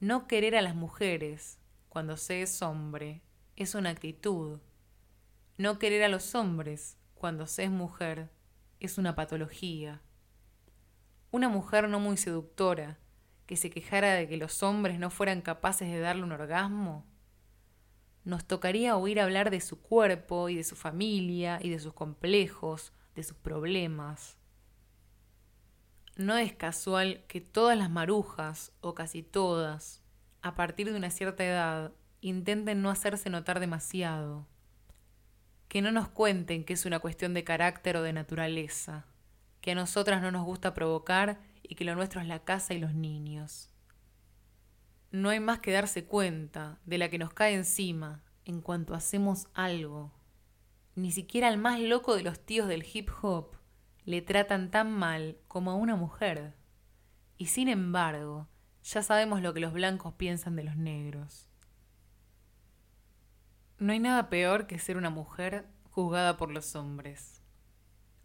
No 0.00 0.26
querer 0.26 0.54
a 0.54 0.60
las 0.60 0.74
mujeres 0.74 1.58
cuando 1.88 2.18
se 2.18 2.42
es 2.42 2.60
hombre 2.60 3.22
es 3.56 3.74
una 3.74 3.88
actitud. 3.88 4.60
No 5.56 5.78
querer 5.78 6.02
a 6.02 6.08
los 6.08 6.34
hombres 6.34 6.98
cuando 7.14 7.46
se 7.46 7.64
es 7.64 7.70
mujer 7.70 8.28
es 8.80 8.98
una 8.98 9.14
patología. 9.14 10.02
Una 11.30 11.48
mujer 11.48 11.88
no 11.88 12.00
muy 12.00 12.18
seductora 12.18 12.98
que 13.46 13.56
se 13.56 13.70
quejara 13.70 14.12
de 14.12 14.28
que 14.28 14.36
los 14.36 14.62
hombres 14.62 14.98
no 14.98 15.10
fueran 15.10 15.40
capaces 15.40 15.88
de 15.88 16.00
darle 16.00 16.24
un 16.24 16.32
orgasmo. 16.32 17.04
Nos 18.24 18.44
tocaría 18.44 18.96
oír 18.96 19.20
hablar 19.20 19.50
de 19.50 19.60
su 19.60 19.80
cuerpo 19.80 20.48
y 20.48 20.56
de 20.56 20.64
su 20.64 20.74
familia 20.74 21.60
y 21.62 21.70
de 21.70 21.78
sus 21.78 21.92
complejos, 21.92 22.92
de 23.14 23.22
sus 23.22 23.36
problemas. 23.36 24.36
No 26.16 26.36
es 26.36 26.52
casual 26.52 27.24
que 27.28 27.40
todas 27.40 27.78
las 27.78 27.90
marujas, 27.90 28.72
o 28.80 28.94
casi 28.94 29.22
todas, 29.22 30.02
a 30.42 30.54
partir 30.54 30.90
de 30.90 30.96
una 30.96 31.10
cierta 31.10 31.44
edad, 31.44 31.92
intenten 32.20 32.82
no 32.82 32.90
hacerse 32.90 33.30
notar 33.30 33.60
demasiado. 33.60 34.46
Que 35.68 35.82
no 35.82 35.92
nos 35.92 36.08
cuenten 36.08 36.64
que 36.64 36.72
es 36.72 36.86
una 36.86 37.00
cuestión 37.00 37.34
de 37.34 37.44
carácter 37.44 37.96
o 37.96 38.02
de 38.02 38.12
naturaleza, 38.12 39.06
que 39.60 39.72
a 39.72 39.74
nosotras 39.74 40.22
no 40.22 40.30
nos 40.30 40.44
gusta 40.44 40.74
provocar 40.74 41.38
y 41.68 41.74
que 41.74 41.84
lo 41.84 41.94
nuestro 41.94 42.20
es 42.20 42.26
la 42.26 42.44
casa 42.44 42.74
y 42.74 42.78
los 42.78 42.94
niños. 42.94 43.70
No 45.10 45.30
hay 45.30 45.40
más 45.40 45.60
que 45.60 45.72
darse 45.72 46.04
cuenta 46.04 46.80
de 46.84 46.98
la 46.98 47.08
que 47.08 47.18
nos 47.18 47.32
cae 47.32 47.54
encima 47.54 48.22
en 48.44 48.60
cuanto 48.60 48.94
hacemos 48.94 49.48
algo. 49.54 50.12
Ni 50.94 51.12
siquiera 51.12 51.48
al 51.48 51.58
más 51.58 51.80
loco 51.80 52.16
de 52.16 52.22
los 52.22 52.40
tíos 52.40 52.68
del 52.68 52.86
hip 52.92 53.10
hop 53.22 53.56
le 54.04 54.22
tratan 54.22 54.70
tan 54.70 54.92
mal 54.92 55.38
como 55.48 55.70
a 55.70 55.74
una 55.74 55.96
mujer. 55.96 56.54
Y 57.38 57.46
sin 57.46 57.68
embargo, 57.68 58.48
ya 58.82 59.02
sabemos 59.02 59.42
lo 59.42 59.52
que 59.52 59.60
los 59.60 59.72
blancos 59.72 60.14
piensan 60.14 60.54
de 60.56 60.64
los 60.64 60.76
negros. 60.76 61.48
No 63.78 63.92
hay 63.92 63.98
nada 63.98 64.30
peor 64.30 64.66
que 64.66 64.78
ser 64.78 64.96
una 64.96 65.10
mujer 65.10 65.66
juzgada 65.90 66.36
por 66.36 66.50
los 66.50 66.76
hombres. 66.76 67.42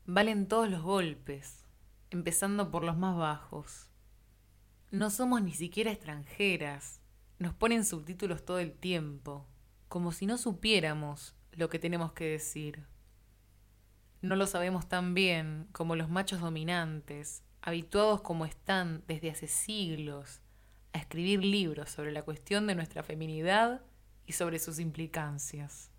Valen 0.05 0.47
todos 0.47 0.69
los 0.69 0.81
golpes, 0.81 1.65
empezando 2.11 2.69
por 2.69 2.83
los 2.83 2.97
más 2.97 3.17
bajos. 3.17 3.89
No 4.91 5.09
somos 5.09 5.41
ni 5.41 5.53
siquiera 5.53 5.91
extranjeras. 5.91 7.01
Nos 7.39 7.53
ponen 7.53 7.85
subtítulos 7.85 8.45
todo 8.45 8.59
el 8.59 8.73
tiempo, 8.73 9.47
como 9.87 10.11
si 10.11 10.25
no 10.25 10.37
supiéramos 10.37 11.35
lo 11.53 11.69
que 11.69 11.79
tenemos 11.79 12.13
que 12.13 12.25
decir. 12.25 12.85
No 14.21 14.35
lo 14.35 14.45
sabemos 14.45 14.87
tan 14.87 15.13
bien 15.13 15.67
como 15.71 15.95
los 15.95 16.09
machos 16.09 16.41
dominantes, 16.41 17.43
habituados 17.61 18.21
como 18.21 18.45
están 18.45 19.03
desde 19.07 19.31
hace 19.31 19.47
siglos 19.47 20.41
a 20.93 20.99
escribir 20.99 21.43
libros 21.43 21.89
sobre 21.89 22.11
la 22.11 22.23
cuestión 22.23 22.67
de 22.67 22.75
nuestra 22.75 23.01
feminidad 23.01 23.81
y 24.25 24.33
sobre 24.33 24.59
sus 24.59 24.79
implicancias. 24.79 25.89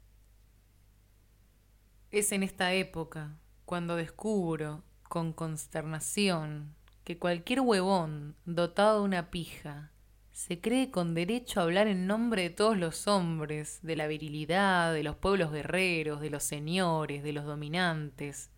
Es 2.11 2.31
en 2.33 2.43
esta 2.43 2.75
época 2.75 3.39
cuando 3.65 3.97
descubro, 3.97 4.85
con 5.13 5.35
consternación, 5.35 6.75
que 7.05 7.19
cualquier 7.19 7.61
huevón 7.61 8.35
dotado 8.47 9.01
de 9.01 9.05
una 9.05 9.31
pija 9.31 9.93
se 10.31 10.59
cree 10.63 10.91
con 10.91 11.13
derecho 11.13 11.61
a 11.61 11.65
hablar 11.65 11.87
en 11.87 12.07
nombre 12.07 12.45
de 12.45 12.49
todos 12.49 12.79
los 12.79 13.07
hombres, 13.07 13.81
de 13.83 13.95
la 13.95 14.07
virilidad, 14.07 14.95
de 14.95 15.03
los 15.03 15.17
pueblos 15.17 15.53
guerreros, 15.53 16.23
de 16.23 16.31
los 16.31 16.43
señores, 16.45 17.23
de 17.23 17.35
los 17.35 17.45
dominantes, 17.45 18.53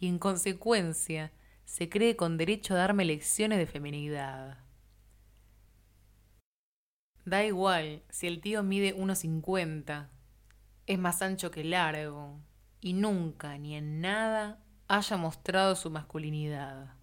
y 0.00 0.08
en 0.08 0.18
consecuencia 0.18 1.30
se 1.66 1.90
cree 1.90 2.16
con 2.16 2.38
derecho 2.38 2.72
a 2.72 2.78
darme 2.78 3.04
lecciones 3.04 3.58
de 3.58 3.66
feminidad. 3.66 4.64
Da 7.26 7.44
igual 7.44 8.02
si 8.08 8.28
el 8.28 8.40
tío 8.40 8.62
mide 8.62 8.96
1,50, 8.96 10.08
es 10.86 10.98
más 10.98 11.20
ancho 11.20 11.50
que 11.50 11.64
largo, 11.64 12.40
y 12.80 12.94
nunca 12.94 13.58
ni 13.58 13.74
en 13.74 14.00
nada 14.00 14.64
haya 14.88 15.18
mostrado 15.18 15.76
su 15.76 15.90
masculinidad. 15.90 16.94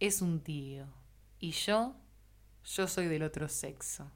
Es 0.00 0.22
un 0.22 0.40
tío, 0.40 0.86
y 1.38 1.50
yo 1.50 1.94
yo 2.64 2.86
soy 2.86 3.08
del 3.08 3.22
otro 3.22 3.48
sexo. 3.48 4.10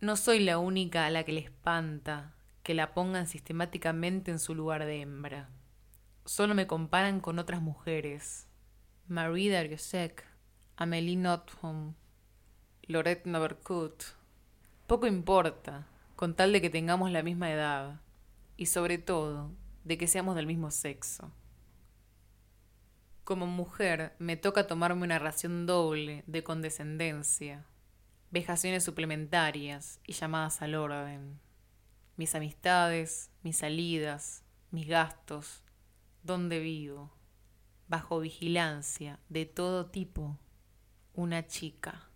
No 0.00 0.16
soy 0.16 0.40
la 0.40 0.58
única 0.58 1.06
a 1.06 1.10
la 1.10 1.24
que 1.24 1.32
le 1.32 1.40
espanta 1.40 2.34
que 2.62 2.74
la 2.74 2.94
pongan 2.94 3.26
sistemáticamente 3.26 4.30
en 4.30 4.38
su 4.38 4.54
lugar 4.54 4.84
de 4.84 5.00
hembra. 5.00 5.50
Solo 6.24 6.54
me 6.54 6.68
comparan 6.68 7.20
con 7.20 7.40
otras 7.40 7.60
mujeres. 7.60 8.46
Marie 9.08 9.50
Darrieussecq, 9.50 10.22
Amélie 10.76 11.16
Nothomb, 11.16 11.94
Lorette 12.84 13.26
Novercut. 13.26 14.04
Poco 14.86 15.06
importa, 15.08 15.88
con 16.14 16.34
tal 16.34 16.52
de 16.52 16.60
que 16.60 16.70
tengamos 16.70 17.10
la 17.10 17.22
misma 17.22 17.50
edad 17.50 18.00
y 18.56 18.66
sobre 18.66 18.98
todo 18.98 19.50
de 19.84 19.98
que 19.98 20.06
seamos 20.06 20.34
del 20.34 20.46
mismo 20.46 20.70
sexo. 20.70 21.32
Como 23.22 23.46
mujer, 23.46 24.14
me 24.18 24.36
toca 24.36 24.66
tomarme 24.66 25.04
una 25.04 25.18
ración 25.18 25.66
doble 25.66 26.24
de 26.26 26.42
condescendencia, 26.42 27.66
vejaciones 28.30 28.84
suplementarias 28.84 30.00
y 30.06 30.12
llamadas 30.12 30.60
al 30.60 30.74
orden. 30.74 31.40
Mis 32.16 32.34
amistades, 32.34 33.30
mis 33.42 33.58
salidas, 33.58 34.44
mis 34.70 34.86
gastos, 34.86 35.62
dónde 36.22 36.58
vivo, 36.58 37.12
bajo 37.88 38.20
vigilancia 38.20 39.20
de 39.28 39.46
todo 39.46 39.86
tipo, 39.86 40.38
una 41.14 41.46
chica. 41.46 42.10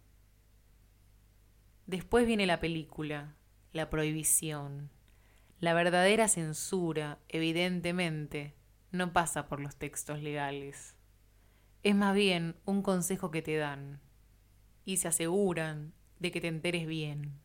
Después 1.86 2.26
viene 2.26 2.46
la 2.46 2.60
película, 2.60 3.34
la 3.72 3.88
prohibición. 3.88 4.90
La 5.60 5.74
verdadera 5.74 6.28
censura, 6.28 7.18
evidentemente, 7.28 8.54
no 8.92 9.12
pasa 9.12 9.48
por 9.48 9.60
los 9.60 9.76
textos 9.76 10.22
legales 10.22 10.94
es 11.82 11.94
más 11.94 12.14
bien 12.14 12.56
un 12.64 12.82
consejo 12.82 13.30
que 13.30 13.42
te 13.42 13.56
dan 13.56 14.00
y 14.84 14.96
se 14.96 15.08
aseguran 15.08 15.92
de 16.18 16.30
que 16.32 16.40
te 16.40 16.48
enteres 16.48 16.86
bien. 16.86 17.38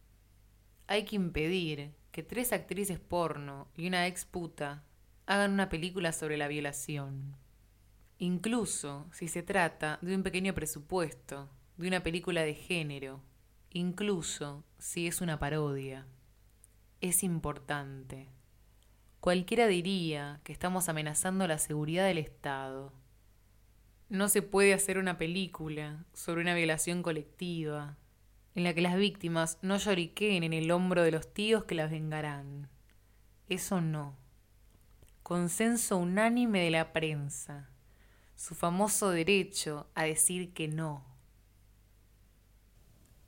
Hay 0.88 1.06
que 1.06 1.16
impedir 1.16 1.94
que 2.12 2.24
tres 2.24 2.52
actrices 2.52 3.00
porno 3.00 3.70
y 3.76 3.88
una 3.88 4.08
ex 4.08 4.26
puta 4.26 4.84
hagan 5.26 5.52
una 5.52 5.70
película 5.70 6.12
sobre 6.12 6.38
la 6.38 6.48
violación. 6.48 7.36
Incluso 8.18 9.08
si 9.12 9.28
se 9.28 9.44
trata 9.44 10.00
de 10.02 10.16
un 10.16 10.24
pequeño 10.24 10.54
presupuesto, 10.54 11.50
de 11.78 11.88
una 11.88 12.04
película 12.04 12.42
de 12.42 12.56
género, 12.56 13.22
incluso 13.70 14.64
si 14.78 15.08
es 15.08 15.22
una 15.22 15.40
parodia. 15.40 16.08
Es 17.04 17.22
importante. 17.22 18.30
Cualquiera 19.20 19.68
diría 19.68 20.40
que 20.44 20.54
estamos 20.54 20.90
amenazando 20.90 21.46
la 21.48 21.60
seguridad 21.60 22.08
del 22.08 22.18
Estado 22.18 22.94
no 24.14 24.30
se 24.30 24.42
puede 24.44 24.74
hacer 24.74 25.00
una 25.00 25.18
película 25.18 26.06
sobre 26.14 26.42
una 26.42 26.54
violación 26.54 27.02
colectiva. 27.02 27.98
en 28.56 28.64
la 28.64 28.74
que 28.74 28.82
las 28.82 28.96
víctimas 28.96 29.58
no 29.64 29.78
lloriqueen 29.78 30.44
en 30.44 30.54
el 30.54 30.70
hombro 30.70 31.02
de 31.02 31.10
los 31.10 31.34
tíos 31.34 31.66
que 31.66 31.74
las 31.74 31.90
vengarán. 31.90 32.70
Eso 33.50 33.82
no. 33.82 34.16
Consenso 35.24 35.98
unánime 35.98 36.62
de 36.62 36.70
la 36.70 36.94
prensa. 36.94 37.72
Su 38.36 38.54
famoso 38.54 39.10
derecho 39.10 39.90
a 39.96 40.04
decir 40.04 40.54
que 40.54 40.70
no. 40.70 41.04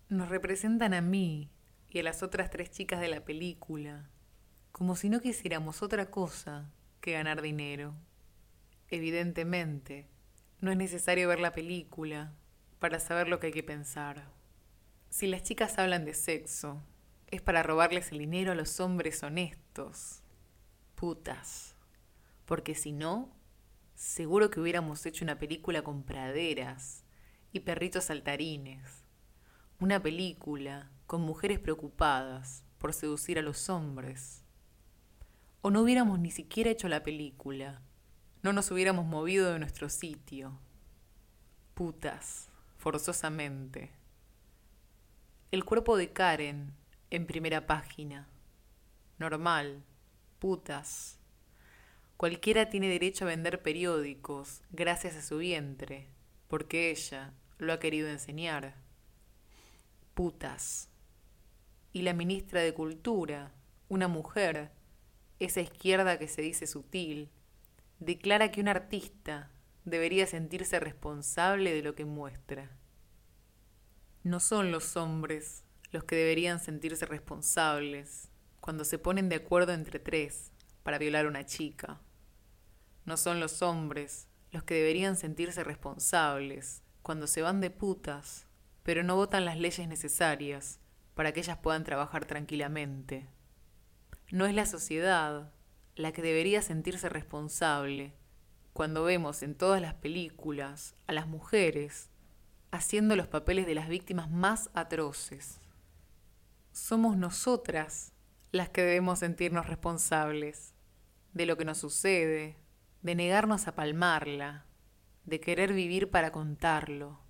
Nos 0.08 0.30
representan 0.30 0.94
a 0.94 1.02
mí 1.02 1.50
y 1.96 2.00
a 2.00 2.04
las 2.04 2.24
otras 2.24 2.50
tres 2.50 2.72
chicas 2.72 3.00
de 3.00 3.08
la 3.08 3.24
película, 3.24 4.10
como 4.74 4.98
si 4.98 5.08
no 5.08 5.22
quisiéramos 5.22 5.82
otra 5.82 6.12
cosa 6.12 6.70
que 7.00 7.14
ganar 7.14 7.42
dinero. 7.42 7.96
Evidentemente, 8.90 10.10
no 10.60 10.72
es 10.72 10.78
necesario 10.78 11.30
ver 11.30 11.40
la 11.40 11.54
película 11.54 12.34
para 12.80 13.00
saber 13.00 13.30
lo 13.30 13.40
que 13.40 13.48
hay 13.48 13.54
que 13.54 13.64
pensar. 13.64 14.28
Si 15.10 15.26
las 15.26 15.44
chicas 15.44 15.80
hablan 15.80 16.04
de 16.04 16.14
sexo, 16.14 16.84
es 17.28 17.42
para 17.42 17.64
robarles 17.64 18.12
el 18.12 18.20
dinero 18.20 18.52
a 18.52 18.56
los 18.56 18.82
hombres 18.82 19.24
honestos. 19.24 20.22
Putas. 20.96 21.76
Porque 22.44 22.76
si 22.76 22.92
no, 22.92 23.34
seguro 23.94 24.50
que 24.50 24.60
hubiéramos 24.60 25.06
hecho 25.06 25.24
una 25.24 25.40
película 25.40 25.82
con 25.82 26.04
praderas 26.04 27.06
y 27.54 27.62
perritos 27.62 28.04
saltarines 28.04 29.06
una 29.80 30.02
película 30.02 30.90
con 31.08 31.22
mujeres 31.22 31.60
preocupadas 31.60 32.64
por 32.78 32.94
seducir 32.94 33.40
a 33.40 33.42
los 33.42 33.70
hombres. 33.70 34.44
O 35.62 35.72
no 35.72 35.82
hubiéramos 35.82 36.20
ni 36.20 36.32
siquiera 36.32 36.70
hecho 36.70 36.88
la 36.88 37.04
película, 37.04 37.82
no 38.44 38.54
nos 38.54 38.70
hubiéramos 38.70 39.06
movido 39.06 39.52
de 39.52 39.58
nuestro 39.60 39.90
sitio. 39.90 40.60
Putas, 41.74 42.50
forzosamente. 42.78 43.92
El 45.52 45.66
cuerpo 45.66 45.98
de 45.98 46.14
Karen, 46.14 46.74
en 47.10 47.26
primera 47.26 47.66
página. 47.66 48.28
Normal, 49.18 49.84
putas. 50.38 51.18
Cualquiera 52.18 52.70
tiene 52.70 52.88
derecho 52.88 53.26
a 53.26 53.30
vender 53.30 53.64
periódicos 53.64 54.62
gracias 54.70 55.16
a 55.16 55.22
su 55.22 55.40
vientre, 55.40 56.08
porque 56.48 56.92
ella 56.92 57.34
lo 57.58 57.74
ha 57.74 57.80
querido 57.80 58.10
enseñar 58.10 58.76
putas. 60.14 60.90
Y 61.96 62.02
la 62.02 62.12
ministra 62.12 62.60
de 62.60 62.74
Cultura, 62.74 63.54
una 63.88 64.10
mujer, 64.10 64.70
esa 65.40 65.62
izquierda 65.62 66.20
que 66.20 66.28
se 66.28 66.42
dice 66.42 66.68
sutil, 66.68 67.32
declara 68.00 68.52
que 68.52 68.60
un 68.60 68.68
artista 68.68 69.50
debería 69.86 70.28
sentirse 70.28 70.78
responsable 70.82 71.74
de 71.74 71.82
lo 71.82 71.96
que 71.96 72.04
muestra. 72.04 72.70
No 74.24 74.42
son 74.42 74.74
los 74.74 74.98
hombres 74.98 75.64
los 75.92 76.04
que 76.04 76.18
deberían 76.18 76.60
sentirse 76.60 77.06
responsables 77.06 78.28
cuando 78.60 78.84
se 78.84 79.00
ponen 79.00 79.30
de 79.30 79.38
acuerdo 79.38 79.72
entre 79.72 79.98
tres 79.98 80.52
para 80.84 80.98
violar 80.98 81.26
a 81.26 81.30
una 81.30 81.46
chica. 81.46 82.02
No 83.06 83.16
son 83.16 83.40
los 83.40 83.62
hombres 83.62 84.28
los 84.52 84.64
que 84.64 84.74
deberían 84.74 85.16
sentirse 85.16 85.64
responsables 85.64 86.84
cuando 87.02 87.26
se 87.26 87.42
van 87.42 87.62
de 87.62 87.70
putas 87.70 88.48
pero 88.84 89.02
no 89.02 89.16
votan 89.16 89.46
las 89.46 89.58
leyes 89.58 89.88
necesarias 89.88 90.82
para 91.16 91.32
que 91.32 91.40
ellas 91.40 91.58
puedan 91.58 91.84
trabajar 91.84 92.26
tranquilamente. 92.26 93.28
No 94.32 94.46
es 94.46 94.54
la 94.54 94.66
sociedad 94.66 95.52
la 95.96 96.12
que 96.12 96.22
debería 96.22 96.62
sentirse 96.62 97.10
responsable 97.10 98.14
cuando 98.74 99.04
vemos 99.04 99.42
en 99.42 99.56
todas 99.56 99.82
las 99.82 99.96
películas 99.96 100.96
a 101.08 101.14
las 101.14 101.28
mujeres 101.28 102.10
haciendo 102.72 103.16
los 103.16 103.28
papeles 103.28 103.66
de 103.66 103.76
las 103.76 103.90
víctimas 103.90 104.30
más 104.30 104.70
atroces. 104.74 105.62
Somos 106.72 107.18
nosotras 107.18 108.12
las 108.52 108.70
que 108.70 108.84
debemos 108.84 109.20
sentirnos 109.20 109.66
responsables 109.66 110.74
de 111.34 111.46
lo 111.46 111.58
que 111.58 111.66
nos 111.66 111.78
sucede, 111.78 112.58
de 113.02 113.16
negarnos 113.16 113.68
a 113.68 113.76
palmarla, 113.76 114.66
de 115.24 115.40
querer 115.40 115.74
vivir 115.74 116.10
para 116.10 116.32
contarlo 116.32 117.26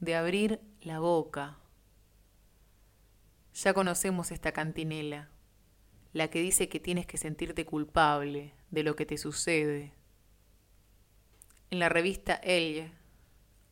de 0.00 0.14
abrir 0.14 0.60
la 0.80 1.00
boca. 1.00 1.58
Ya 3.60 3.74
conocemos 3.74 4.30
esta 4.30 4.52
cantinela, 4.52 5.30
la 6.12 6.28
que 6.28 6.40
dice 6.40 6.68
que 6.68 6.78
tienes 6.78 7.06
que 7.06 7.18
sentirte 7.18 7.66
culpable 7.66 8.54
de 8.70 8.84
lo 8.84 8.94
que 8.94 9.04
te 9.04 9.18
sucede. 9.18 9.94
En 11.70 11.80
la 11.80 11.88
revista 11.88 12.34
Elle, 12.34 12.92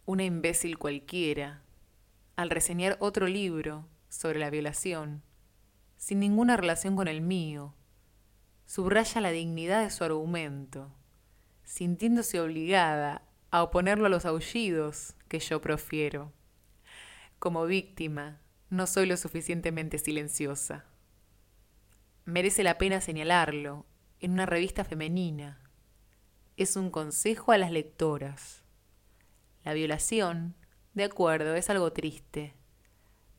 una 0.05 0.25
imbécil 0.25 0.77
cualquiera, 0.77 1.63
al 2.35 2.51
reseñar 2.51 2.97
otro 2.99 3.29
libro 3.29 3.87
sobre 4.09 4.41
la 4.41 4.51
violación, 4.51 5.23
sin 5.97 6.19
ninguna 6.19 6.57
relación 6.57 6.97
con 6.97 7.07
el 7.07 7.21
mío, 7.21 7.73
subraya 8.65 9.21
la 9.21 9.31
dignidad 9.31 9.85
de 9.85 9.91
su 9.91 10.03
argumento, 10.03 10.91
sintiéndose 11.63 12.41
obligada 12.41 13.23
a 13.53 13.63
oponerlo 13.63 14.07
a 14.07 14.09
los 14.09 14.27
aullidos 14.27 15.15
que 15.29 15.39
yo 15.39 15.61
profiero. 15.61 16.33
Como 17.39 17.67
víctima, 17.67 18.41
no 18.69 18.87
soy 18.87 19.07
lo 19.07 19.17
suficientemente 19.17 19.99
silenciosa. 19.99 20.85
Merece 22.25 22.65
la 22.65 22.79
pena 22.79 23.01
señalarlo 23.01 23.87
en 24.21 24.33
una 24.33 24.47
revista 24.47 24.85
femenina. 24.85 25.61
Es 26.57 26.75
un 26.75 26.91
consejo 26.91 27.53
a 27.53 27.59
las 27.59 27.71
lectoras. 27.71 28.63
La 29.63 29.73
violación, 29.75 30.57
de 30.95 31.05
acuerdo, 31.05 31.55
es 31.55 31.71
algo 31.71 31.93
triste. 31.93 32.55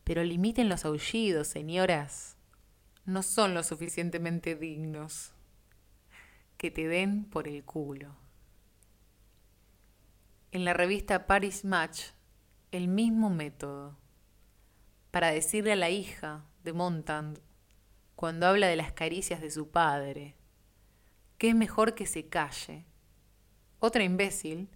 Pero 0.04 0.24
limiten 0.24 0.70
los 0.70 0.86
aullidos, 0.86 1.48
señoras. 1.48 2.38
No 3.06 3.24
son 3.24 3.54
lo 3.54 3.64
suficientemente 3.64 4.56
dignos. 4.56 5.34
Que 6.58 6.72
te 6.72 6.88
den 6.88 7.26
por 7.26 7.48
el 7.48 7.66
culo. 7.66 8.16
En 10.52 10.64
la 10.64 10.74
revista 10.74 11.28
Paris 11.28 11.66
Match, 11.66 12.04
el 12.72 12.88
mismo 12.88 13.30
método. 13.30 13.98
Para 15.18 15.32
decirle 15.32 15.72
a 15.72 15.76
la 15.76 15.90
hija 15.90 16.46
de 16.64 16.74
Montand, 16.74 17.40
cuando 18.16 18.46
habla 18.46 18.68
de 18.68 18.76
las 18.76 18.92
caricias 18.92 19.42
de 19.42 19.50
su 19.50 19.72
padre, 19.72 20.36
que 21.40 21.50
es 21.50 21.56
mejor 21.56 21.96
que 21.96 22.06
se 22.06 22.30
calle. 22.30 22.86
Otra 23.80 24.04
imbécil 24.04 24.70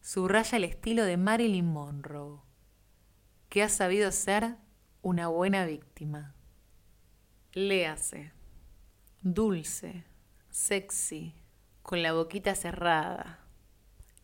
subraya 0.00 0.56
el 0.56 0.64
estilo 0.64 1.04
de 1.04 1.18
Marilyn 1.18 1.66
Monroe, 1.66 2.40
que 3.50 3.62
ha 3.62 3.68
sabido 3.68 4.10
ser 4.12 4.56
una 5.02 5.28
buena 5.28 5.66
víctima. 5.66 6.34
Léase, 7.52 8.32
dulce, 9.20 10.06
sexy, 10.48 11.34
con 11.82 12.02
la 12.02 12.14
boquita 12.14 12.54
cerrada 12.54 13.42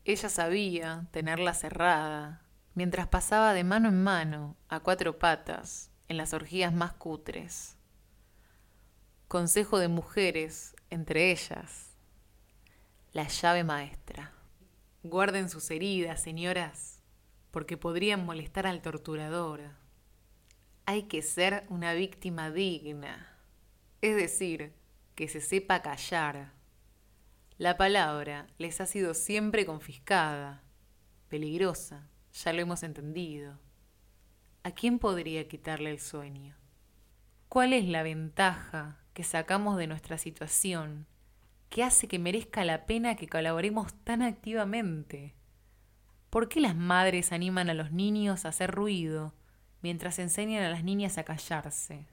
ella 0.08 0.30
sabía 0.30 1.06
tenerla 1.10 1.52
cerrada, 1.52 2.40
mientras 2.78 3.08
pasaba 3.08 3.54
de 3.54 3.64
mano 3.64 3.88
en 3.88 4.00
mano, 4.04 4.56
a 4.68 4.78
cuatro 4.78 5.18
patas, 5.18 5.90
en 6.06 6.16
las 6.16 6.32
orgías 6.32 6.72
más 6.72 6.92
cutres. 6.92 7.76
Consejo 9.26 9.80
de 9.80 9.88
mujeres, 9.88 10.76
entre 10.88 11.32
ellas, 11.32 11.96
la 13.12 13.26
llave 13.26 13.64
maestra. 13.64 14.32
Guarden 15.02 15.50
sus 15.50 15.68
heridas, 15.72 16.22
señoras, 16.22 17.02
porque 17.50 17.76
podrían 17.76 18.24
molestar 18.24 18.68
al 18.68 18.80
torturador. 18.80 19.60
Hay 20.86 21.08
que 21.08 21.20
ser 21.20 21.66
una 21.70 21.94
víctima 21.94 22.52
digna, 22.52 23.36
es 24.02 24.14
decir, 24.14 24.72
que 25.16 25.26
se 25.26 25.40
sepa 25.40 25.82
callar 25.82 26.52
la 27.56 27.76
palabra 27.76 28.46
les 28.56 28.80
ha 28.80 28.86
sido 28.86 29.14
siempre 29.14 29.66
confiscada, 29.66 30.62
peligrosa, 31.28 32.08
ya 32.44 32.52
lo 32.52 32.60
hemos 32.60 32.82
entendido. 32.82 33.58
¿A 34.62 34.70
quién 34.70 34.98
podría 34.98 35.48
quitarle 35.48 35.90
el 35.90 35.98
sueño? 35.98 36.54
¿Cuál 37.48 37.72
es 37.72 37.86
la 37.86 38.02
ventaja 38.02 38.98
que 39.12 39.24
sacamos 39.24 39.76
de 39.76 39.86
nuestra 39.86 40.18
situación 40.18 41.06
que 41.68 41.82
hace 41.82 42.08
que 42.08 42.18
merezca 42.18 42.64
la 42.64 42.86
pena 42.86 43.16
que 43.16 43.28
colaboremos 43.28 43.92
tan 44.04 44.22
activamente? 44.22 45.34
¿Por 46.30 46.48
qué 46.48 46.60
las 46.60 46.76
madres 46.76 47.32
animan 47.32 47.70
a 47.70 47.74
los 47.74 47.90
niños 47.90 48.44
a 48.44 48.50
hacer 48.50 48.70
ruido 48.70 49.34
mientras 49.82 50.18
enseñan 50.18 50.62
a 50.62 50.70
las 50.70 50.84
niñas 50.84 51.18
a 51.18 51.24
callarse? 51.24 52.06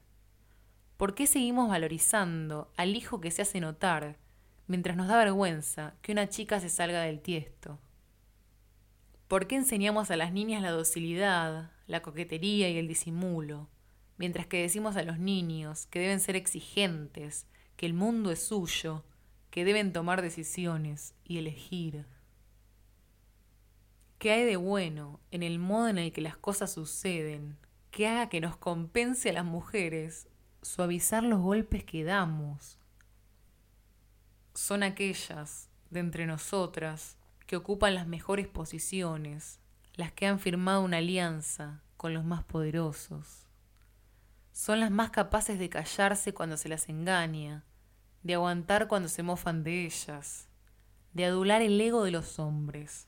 ¿Por 0.96 1.14
qué 1.14 1.26
seguimos 1.26 1.68
valorizando 1.68 2.72
al 2.76 2.96
hijo 2.96 3.20
que 3.20 3.30
se 3.30 3.42
hace 3.42 3.60
notar 3.60 4.16
mientras 4.66 4.96
nos 4.96 5.08
da 5.08 5.18
vergüenza 5.18 5.94
que 6.00 6.12
una 6.12 6.28
chica 6.28 6.58
se 6.58 6.70
salga 6.70 7.02
del 7.02 7.20
tiesto? 7.20 7.78
¿Por 9.28 9.46
qué 9.46 9.56
enseñamos 9.56 10.10
a 10.10 10.16
las 10.16 10.32
niñas 10.32 10.62
la 10.62 10.70
docilidad, 10.70 11.72
la 11.86 12.02
coquetería 12.02 12.70
y 12.70 12.78
el 12.78 12.88
disimulo, 12.88 13.68
mientras 14.18 14.46
que 14.46 14.62
decimos 14.62 14.96
a 14.96 15.02
los 15.02 15.18
niños 15.18 15.86
que 15.86 15.98
deben 15.98 16.20
ser 16.20 16.36
exigentes, 16.36 17.46
que 17.76 17.86
el 17.86 17.94
mundo 17.94 18.30
es 18.30 18.40
suyo, 18.40 19.04
que 19.50 19.64
deben 19.64 19.92
tomar 19.92 20.22
decisiones 20.22 21.14
y 21.24 21.38
elegir? 21.38 22.06
¿Qué 24.18 24.30
hay 24.30 24.44
de 24.44 24.56
bueno 24.56 25.20
en 25.30 25.42
el 25.42 25.58
modo 25.58 25.88
en 25.88 25.98
el 25.98 26.12
que 26.12 26.20
las 26.20 26.36
cosas 26.36 26.72
suceden, 26.72 27.58
que 27.90 28.06
haga 28.06 28.28
que 28.28 28.40
nos 28.40 28.56
compense 28.56 29.30
a 29.30 29.32
las 29.32 29.44
mujeres 29.44 30.28
suavizar 30.66 31.22
los 31.22 31.40
golpes 31.40 31.84
que 31.84 32.04
damos. 32.04 32.78
Son 34.54 34.82
aquellas 34.82 35.70
de 35.90 36.00
entre 36.00 36.26
nosotras 36.26 37.16
que 37.46 37.56
ocupan 37.56 37.94
las 37.94 38.06
mejores 38.06 38.48
posiciones, 38.48 39.60
las 39.94 40.12
que 40.12 40.26
han 40.26 40.38
firmado 40.38 40.82
una 40.82 40.98
alianza 40.98 41.82
con 41.96 42.12
los 42.12 42.24
más 42.24 42.44
poderosos. 42.44 43.46
Son 44.52 44.80
las 44.80 44.90
más 44.90 45.10
capaces 45.10 45.58
de 45.58 45.68
callarse 45.68 46.34
cuando 46.34 46.56
se 46.56 46.68
las 46.68 46.88
engaña, 46.88 47.64
de 48.22 48.34
aguantar 48.34 48.88
cuando 48.88 49.08
se 49.08 49.22
mofan 49.22 49.62
de 49.62 49.86
ellas, 49.86 50.48
de 51.12 51.24
adular 51.24 51.62
el 51.62 51.80
ego 51.80 52.04
de 52.04 52.10
los 52.10 52.38
hombres. 52.38 53.06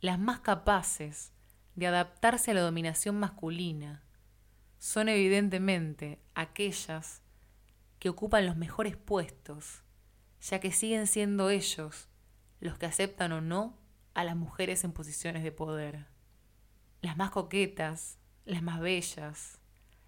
Las 0.00 0.18
más 0.18 0.40
capaces 0.40 1.32
de 1.74 1.86
adaptarse 1.86 2.52
a 2.52 2.54
la 2.54 2.60
dominación 2.62 3.18
masculina 3.18 4.02
son 4.78 5.08
evidentemente 5.08 6.20
aquellas 6.34 7.22
que 7.98 8.08
ocupan 8.08 8.46
los 8.46 8.56
mejores 8.56 8.96
puestos, 8.96 9.82
ya 10.40 10.60
que 10.60 10.72
siguen 10.72 11.06
siendo 11.06 11.50
ellos 11.50 12.08
los 12.64 12.78
que 12.78 12.86
aceptan 12.86 13.30
o 13.32 13.42
no 13.42 13.76
a 14.14 14.24
las 14.24 14.36
mujeres 14.36 14.84
en 14.84 14.92
posiciones 14.92 15.42
de 15.44 15.52
poder. 15.52 16.06
Las 17.02 17.18
más 17.18 17.30
coquetas, 17.30 18.18
las 18.46 18.62
más 18.62 18.80
bellas, 18.80 19.58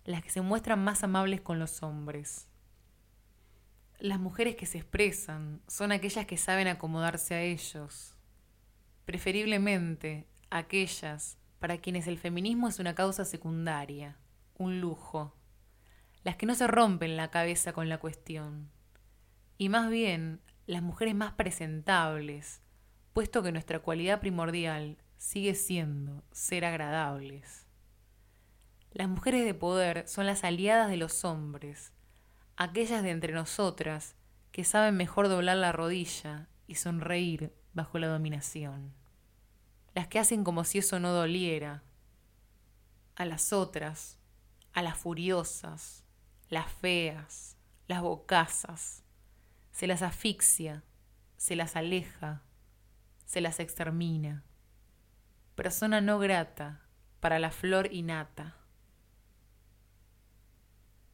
las 0.06 0.22
que 0.22 0.30
se 0.30 0.40
muestran 0.40 0.82
más 0.82 1.04
amables 1.04 1.42
con 1.42 1.58
los 1.58 1.82
hombres. 1.82 2.48
Las 3.98 4.18
mujeres 4.18 4.56
que 4.56 4.64
se 4.64 4.78
expresan 4.78 5.60
son 5.68 5.92
aquellas 5.92 6.24
que 6.24 6.38
saben 6.38 6.66
acomodarse 6.66 7.34
a 7.34 7.42
ellos, 7.42 8.16
preferiblemente 9.04 10.26
aquellas 10.48 11.36
para 11.58 11.76
quienes 11.76 12.06
el 12.06 12.16
feminismo 12.18 12.68
es 12.68 12.78
una 12.78 12.94
causa 12.94 13.26
secundaria, 13.26 14.16
un 14.56 14.80
lujo, 14.80 15.34
las 16.24 16.36
que 16.36 16.46
no 16.46 16.54
se 16.54 16.66
rompen 16.66 17.18
la 17.18 17.30
cabeza 17.30 17.74
con 17.74 17.90
la 17.90 17.98
cuestión, 17.98 18.70
y 19.58 19.68
más 19.68 19.90
bien 19.90 20.40
las 20.66 20.82
mujeres 20.82 21.14
más 21.14 21.32
presentables, 21.32 22.60
puesto 23.12 23.42
que 23.42 23.52
nuestra 23.52 23.80
cualidad 23.80 24.20
primordial 24.20 24.98
sigue 25.16 25.54
siendo 25.54 26.24
ser 26.32 26.64
agradables. 26.64 27.66
Las 28.92 29.08
mujeres 29.08 29.44
de 29.44 29.54
poder 29.54 30.08
son 30.08 30.26
las 30.26 30.44
aliadas 30.44 30.88
de 30.88 30.96
los 30.96 31.24
hombres, 31.24 31.92
aquellas 32.56 33.02
de 33.02 33.10
entre 33.10 33.32
nosotras 33.32 34.16
que 34.52 34.64
saben 34.64 34.96
mejor 34.96 35.28
doblar 35.28 35.56
la 35.56 35.72
rodilla 35.72 36.48
y 36.66 36.76
sonreír 36.76 37.52
bajo 37.74 37.98
la 37.98 38.08
dominación 38.08 38.94
las 39.96 40.08
que 40.08 40.18
hacen 40.18 40.44
como 40.44 40.62
si 40.64 40.76
eso 40.76 41.00
no 41.00 41.10
doliera, 41.10 41.82
a 43.14 43.24
las 43.24 43.54
otras, 43.54 44.18
a 44.74 44.82
las 44.82 44.98
furiosas, 44.98 46.04
las 46.50 46.70
feas, 46.70 47.56
las 47.88 48.02
bocazas, 48.02 49.04
se 49.76 49.86
las 49.86 50.00
asfixia, 50.00 50.84
se 51.36 51.54
las 51.54 51.76
aleja, 51.76 52.40
se 53.26 53.42
las 53.42 53.60
extermina. 53.60 54.42
Persona 55.54 56.00
no 56.00 56.18
grata 56.18 56.80
para 57.20 57.38
la 57.38 57.50
flor 57.50 57.92
innata. 57.92 58.56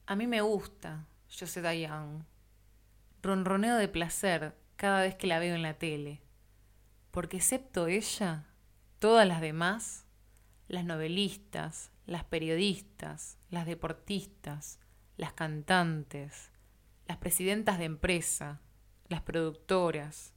A 0.06 0.14
mí 0.14 0.28
me 0.28 0.42
gusta 0.42 1.08
José 1.28 1.60
Dayan. 1.60 2.24
Ronroneo 3.20 3.78
de 3.78 3.88
placer 3.88 4.56
cada 4.76 5.00
vez 5.00 5.16
que 5.16 5.26
la 5.26 5.40
veo 5.40 5.56
en 5.56 5.62
la 5.62 5.74
tele, 5.74 6.22
porque 7.10 7.38
excepto 7.38 7.88
ella, 7.88 8.46
Todas 9.00 9.26
las 9.26 9.40
demás, 9.40 10.06
las 10.68 10.84
novelistas, 10.84 11.90
las 12.06 12.22
periodistas, 12.22 13.38
las 13.50 13.66
deportistas, 13.66 14.78
las 15.16 15.32
cantantes, 15.32 16.51
las 17.12 17.18
presidentas 17.18 17.76
de 17.76 17.84
empresa, 17.84 18.62
las 19.08 19.20
productoras, 19.20 20.32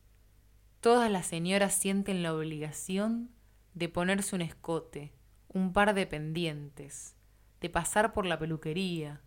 todas 0.81 1.09
las 1.09 1.25
señoras 1.25 1.73
sienten 1.73 2.21
la 2.21 2.33
obligación 2.33 3.31
de 3.73 3.87
ponerse 3.87 4.35
un 4.35 4.41
escote, 4.41 5.13
un 5.47 5.71
par 5.71 5.93
de 5.93 6.05
pendientes, 6.05 7.15
de 7.61 7.69
pasar 7.69 8.11
por 8.11 8.25
la 8.25 8.37
peluquería, 8.37 9.21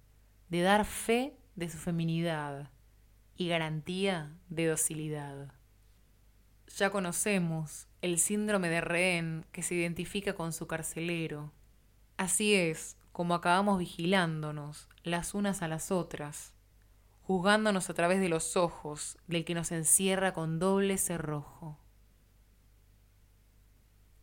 de 0.51 0.61
dar 0.61 0.85
fe 0.85 1.39
de 1.57 1.71
su 1.71 1.79
feminidad 1.79 2.71
y 3.35 3.49
garantía 3.49 4.37
de 4.51 4.67
docilidad. 4.67 5.55
Ya 6.77 6.91
conocemos 6.91 7.89
el 8.03 8.19
síndrome 8.19 8.69
de 8.69 8.83
rehén 8.83 9.47
que 9.53 9.63
se 9.63 9.75
identifica 9.75 10.35
con 10.35 10.53
su 10.53 10.67
carcelero. 10.67 11.51
Así 12.19 12.53
es 12.53 12.99
como 13.13 13.35
acabamos 13.35 13.79
vigilándonos 13.79 14.91
las 15.03 15.33
unas 15.33 15.63
a 15.63 15.69
las 15.69 15.91
otras, 15.91 16.53
juzgándonos 17.29 17.91
a 17.91 17.95
través 17.95 18.21
de 18.21 18.31
los 18.31 18.57
ojos 18.57 19.19
del 19.27 19.45
que 19.45 19.53
nos 19.53 19.71
encierra 19.71 20.33
con 20.33 20.59
doble 20.59 20.97
cerrojo. 20.97 21.79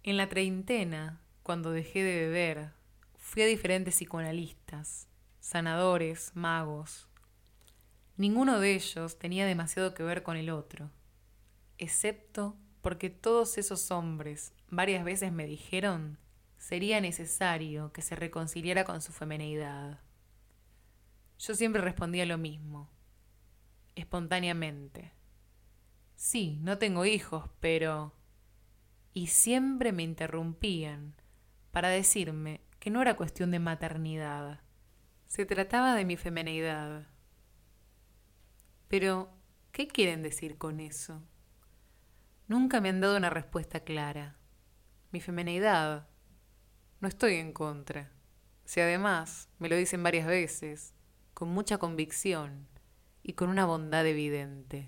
En 0.02 0.18
la 0.18 0.28
treintena, 0.28 1.22
cuando 1.44 1.70
dejé 1.70 2.02
de 2.02 2.22
beber, 2.22 2.72
fui 3.16 3.44
a 3.44 3.46
diferentes 3.46 3.94
psicoanalistas, 3.94 5.08
sanadores, 5.40 6.32
magos. 6.34 7.08
Ninguno 8.18 8.60
de 8.60 8.74
ellos 8.74 9.20
tenía 9.20 9.46
demasiado 9.46 9.94
que 9.94 10.02
ver 10.02 10.24
con 10.24 10.36
el 10.36 10.50
otro, 10.50 10.90
excepto 11.78 12.58
porque 12.82 13.12
todos 13.12 13.60
esos 13.60 13.92
hombres 13.92 14.52
varias 14.72 15.06
veces 15.06 15.32
me 15.32 15.46
dijeron 15.46 16.18
sería 16.58 17.00
necesario 17.02 17.94
que 17.94 18.02
se 18.02 18.16
reconciliara 18.16 18.84
con 18.84 19.00
su 19.00 19.14
femeneidad. 19.14 20.00
Yo 21.38 21.54
siempre 21.54 21.84
respondía 21.84 22.26
lo 22.26 22.40
mismo, 22.40 22.95
espontáneamente. 23.96 25.14
Sí, 26.16 26.60
no 26.62 26.78
tengo 26.78 27.06
hijos, 27.06 27.50
pero... 27.60 28.14
Y 29.14 29.28
siempre 29.28 29.92
me 29.92 30.04
interrumpían 30.04 31.16
para 31.72 31.90
decirme 31.90 32.62
que 32.80 32.90
no 32.90 33.02
era 33.02 33.16
cuestión 33.16 33.52
de 33.52 33.60
maternidad, 33.60 34.62
se 35.28 35.46
trataba 35.46 35.96
de 35.96 36.06
mi 36.06 36.18
femeneidad. 36.18 37.08
Pero, 38.88 39.30
¿qué 39.72 39.88
quieren 39.88 40.22
decir 40.22 40.58
con 40.58 40.80
eso? 40.80 41.22
Nunca 42.48 42.80
me 42.80 42.90
han 42.90 43.02
dado 43.02 43.18
una 43.18 43.30
respuesta 43.30 43.82
clara. 43.82 44.38
Mi 45.12 45.20
femenidad. 45.20 46.08
No 47.02 47.08
estoy 47.08 47.36
en 47.36 47.52
contra. 47.52 48.12
Si 48.66 48.80
además 48.80 49.50
me 49.60 49.68
lo 49.68 49.76
dicen 49.76 50.04
varias 50.04 50.28
veces, 50.28 50.94
con 51.34 51.50
mucha 51.50 51.78
convicción 51.80 52.68
y 53.28 53.34
con 53.34 53.50
una 53.50 53.66
bondad 53.66 54.06
evidente. 54.06 54.88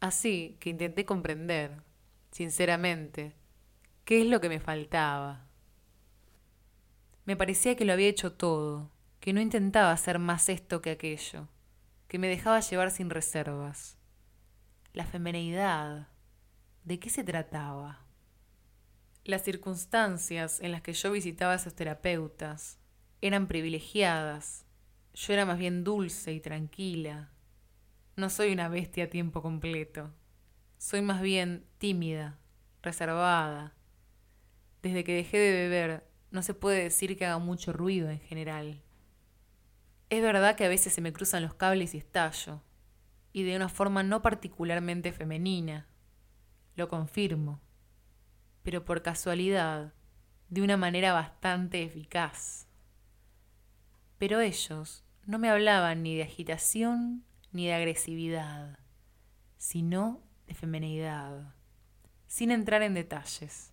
Así 0.00 0.56
que 0.58 0.70
intenté 0.70 1.04
comprender, 1.04 1.84
sinceramente, 2.32 3.36
qué 4.04 4.22
es 4.22 4.26
lo 4.26 4.40
que 4.40 4.48
me 4.48 4.58
faltaba. 4.58 5.46
Me 7.26 7.36
parecía 7.36 7.76
que 7.76 7.84
lo 7.84 7.92
había 7.92 8.08
hecho 8.08 8.32
todo, 8.32 8.90
que 9.20 9.32
no 9.32 9.40
intentaba 9.40 9.92
hacer 9.92 10.18
más 10.18 10.48
esto 10.48 10.82
que 10.82 10.90
aquello, 10.90 11.46
que 12.08 12.18
me 12.18 12.26
dejaba 12.26 12.58
llevar 12.58 12.90
sin 12.90 13.08
reservas 13.08 13.96
la 14.94 15.04
femeneidad. 15.04 16.08
¿De 16.82 16.98
qué 16.98 17.08
se 17.08 17.24
trataba? 17.24 18.04
Las 19.24 19.42
circunstancias 19.42 20.60
en 20.60 20.72
las 20.72 20.82
que 20.82 20.92
yo 20.92 21.12
visitaba 21.12 21.52
a 21.52 21.56
esos 21.56 21.74
terapeutas 21.74 22.78
eran 23.20 23.46
privilegiadas. 23.46 24.63
Yo 25.14 25.32
era 25.32 25.46
más 25.46 25.58
bien 25.58 25.84
dulce 25.84 26.32
y 26.32 26.40
tranquila. 26.40 27.30
No 28.16 28.28
soy 28.30 28.52
una 28.52 28.68
bestia 28.68 29.04
a 29.04 29.10
tiempo 29.10 29.42
completo. 29.42 30.12
Soy 30.76 31.02
más 31.02 31.22
bien 31.22 31.64
tímida, 31.78 32.40
reservada. 32.82 33.74
Desde 34.82 35.04
que 35.04 35.14
dejé 35.14 35.38
de 35.38 35.52
beber, 35.52 36.10
no 36.32 36.42
se 36.42 36.52
puede 36.52 36.82
decir 36.82 37.16
que 37.16 37.26
haga 37.26 37.38
mucho 37.38 37.72
ruido 37.72 38.10
en 38.10 38.18
general. 38.18 38.82
Es 40.10 40.20
verdad 40.20 40.56
que 40.56 40.64
a 40.64 40.68
veces 40.68 40.92
se 40.92 41.00
me 41.00 41.12
cruzan 41.12 41.44
los 41.44 41.54
cables 41.54 41.94
y 41.94 41.98
estallo, 41.98 42.60
y 43.32 43.44
de 43.44 43.54
una 43.54 43.68
forma 43.68 44.02
no 44.02 44.20
particularmente 44.20 45.12
femenina. 45.12 45.86
Lo 46.74 46.88
confirmo. 46.88 47.60
Pero 48.64 48.84
por 48.84 49.02
casualidad, 49.02 49.94
de 50.48 50.62
una 50.62 50.76
manera 50.76 51.12
bastante 51.12 51.84
eficaz. 51.84 52.66
Pero 54.18 54.40
ellos 54.40 55.03
no 55.26 55.38
me 55.38 55.50
hablaban 55.50 56.02
ni 56.02 56.16
de 56.16 56.22
agitación 56.22 57.24
ni 57.52 57.66
de 57.66 57.74
agresividad, 57.74 58.78
sino 59.56 60.22
de 60.46 60.54
femenidad, 60.54 61.54
sin 62.26 62.50
entrar 62.50 62.82
en 62.82 62.94
detalles. 62.94 63.72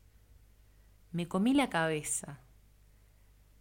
Me 1.12 1.28
comí 1.28 1.54
la 1.54 1.70
cabeza. 1.70 2.40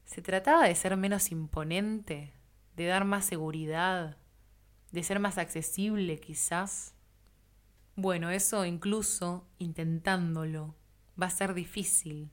¿Se 0.05 0.23
trataba 0.23 0.67
de 0.67 0.75
ser 0.75 0.97
menos 0.97 1.33
imponente? 1.33 2.35
¿De 2.77 2.87
dar 2.87 3.05
más 3.05 3.25
seguridad? 3.25 4.17
de 4.93 5.05
ser 5.05 5.21
más 5.21 5.39
accesible 5.39 6.19
quizás. 6.19 6.95
Bueno, 7.95 8.31
eso 8.31 8.65
incluso 8.65 9.47
intentándolo 9.59 10.75
va 11.21 11.27
a 11.27 11.31
ser 11.31 11.55
difícil. 11.55 12.33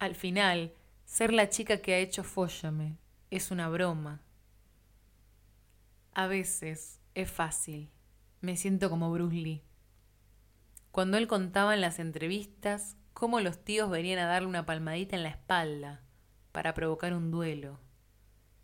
Al 0.00 0.16
final, 0.16 0.72
Ser 1.08 1.32
la 1.32 1.48
chica 1.48 1.78
que 1.78 1.94
ha 1.94 1.98
hecho 1.98 2.22
Fóllame 2.22 2.98
es 3.30 3.50
una 3.50 3.70
broma. 3.70 4.20
A 6.18 6.26
veces 6.26 6.98
es 7.14 7.30
fácil. 7.30 7.92
Me 8.40 8.56
siento 8.56 8.90
como 8.90 9.12
Bruce 9.12 9.36
Lee. 9.36 9.62
Cuando 10.90 11.16
él 11.16 11.28
contaba 11.28 11.74
en 11.74 11.80
las 11.80 12.00
entrevistas 12.00 12.96
cómo 13.14 13.38
los 13.38 13.64
tíos 13.64 13.88
venían 13.88 14.18
a 14.18 14.26
darle 14.26 14.48
una 14.48 14.66
palmadita 14.66 15.14
en 15.14 15.22
la 15.22 15.28
espalda 15.28 16.02
para 16.50 16.74
provocar 16.74 17.14
un 17.14 17.30
duelo. 17.30 17.78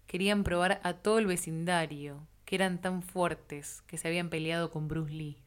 Querían 0.09 0.43
probar 0.43 0.81
a 0.83 0.95
todo 0.95 1.21
el 1.21 1.27
vecindario 1.27 2.27
que 2.45 2.57
eran 2.57 2.81
tan 2.81 3.05
fuertes 3.05 3.83
que 3.83 3.99
se 3.99 4.09
habían 4.09 4.31
peleado 4.31 4.73
con 4.73 4.89
Bruce 4.89 5.13
Lee. 5.13 5.41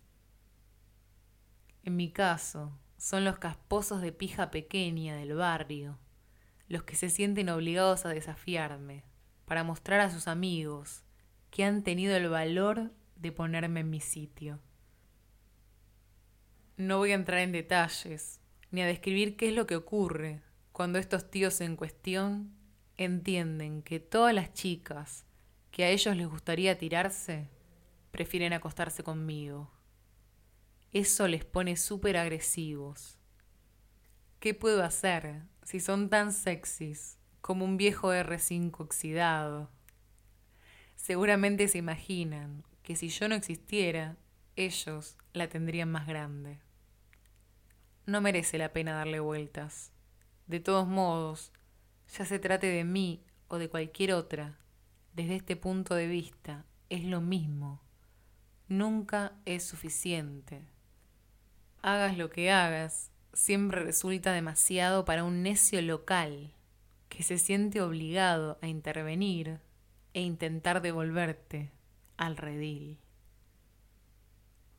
En 1.84 1.98
mi 1.98 2.10
caso, 2.10 2.72
son 2.98 3.26
los 3.26 3.38
casposos 3.38 4.00
de 4.02 4.14
pija 4.14 4.50
pequeña 4.50 5.18
del 5.18 5.34
barrio, 5.34 6.00
los 6.70 6.84
que 6.84 6.96
se 6.96 7.10
sienten 7.10 7.50
obligados 7.50 8.06
a 8.06 8.10
desafiarme, 8.10 9.04
para 9.44 9.66
mostrar 9.66 10.00
a 10.00 10.10
sus 10.10 10.30
amigos 10.30 11.04
que 11.50 11.64
han 11.64 11.84
tenido 11.84 12.16
el 12.16 12.30
valor 12.30 12.92
de 13.16 13.32
ponerme 13.32 13.82
en 13.82 13.90
mi 13.90 14.00
sitio. 14.00 14.60
No 16.78 16.98
voy 16.98 17.12
a 17.12 17.16
entrar 17.16 17.40
en 17.40 17.52
detalles, 17.52 18.40
ni 18.72 18.82
a 18.82 18.86
describir 18.86 19.36
qué 19.36 19.50
es 19.50 19.56
lo 19.56 19.66
que 19.66 19.76
ocurre 19.76 20.42
cuando 20.72 21.00
estos 21.00 21.32
tíos 21.32 21.60
en 21.62 21.76
cuestión 21.76 22.54
entienden 22.98 23.82
que 23.82 24.00
todas 24.00 24.34
las 24.34 24.54
chicas 24.54 25.26
que 25.72 25.84
a 25.84 25.90
ellos 25.90 26.16
les 26.16 26.28
gustaría 26.28 26.78
tirarse 26.78 27.50
prefieren 28.12 28.54
acostarse 28.54 29.04
conmigo. 29.04 29.72
Eso 30.92 31.28
les 31.28 31.46
pone 31.46 31.78
súper 31.78 32.18
agresivos. 32.18 33.18
¿Qué 34.40 34.54
puedo 34.54 34.84
hacer 34.84 35.44
si 35.64 35.80
son 35.80 36.10
tan 36.10 36.32
sexys 36.32 37.18
como 37.42 37.66
un 37.66 37.78
viejo 37.78 38.14
R5 38.14 38.80
oxidado? 38.80 39.72
Seguramente 40.98 41.70
se 41.70 41.78
imaginan 41.78 42.66
que 42.84 42.98
si 42.98 43.08
yo 43.08 43.30
no 43.30 43.36
existiera, 43.36 44.18
ellos 44.58 45.16
la 45.32 45.48
tendrían 45.48 45.90
más 45.90 46.06
grande. 46.06 46.60
No 48.06 48.20
merece 48.20 48.58
la 48.58 48.74
pena 48.74 48.94
darle 48.94 49.22
vueltas. 49.22 49.92
De 50.48 50.60
todos 50.60 50.88
modos, 50.88 51.54
ya 52.18 52.26
se 52.26 52.40
trate 52.40 52.68
de 52.68 52.84
mí 52.84 53.24
o 53.48 53.58
de 53.58 53.70
cualquier 53.70 54.14
otra, 54.14 54.58
desde 55.14 55.36
este 55.36 55.56
punto 55.56 55.96
de 55.96 56.08
vista, 56.08 56.66
es 56.90 57.04
lo 57.04 57.22
mismo. 57.22 57.82
Nunca 58.68 59.34
es 59.46 59.64
suficiente. 59.64 60.68
Hagas 61.82 62.18
lo 62.18 62.30
que 62.30 62.52
hagas, 62.52 63.12
siempre 63.34 63.84
resulta 63.84 64.34
demasiado 64.34 65.06
para 65.06 65.24
un 65.24 65.44
necio 65.44 65.82
local 65.82 66.54
que 67.08 67.24
se 67.24 67.38
siente 67.38 67.82
obligado 67.82 68.58
a 68.62 68.68
intervenir 68.68 69.60
e 70.18 70.22
intentar 70.22 70.82
devolverte 70.82 71.70
al 72.18 72.38
redil. 72.38 72.98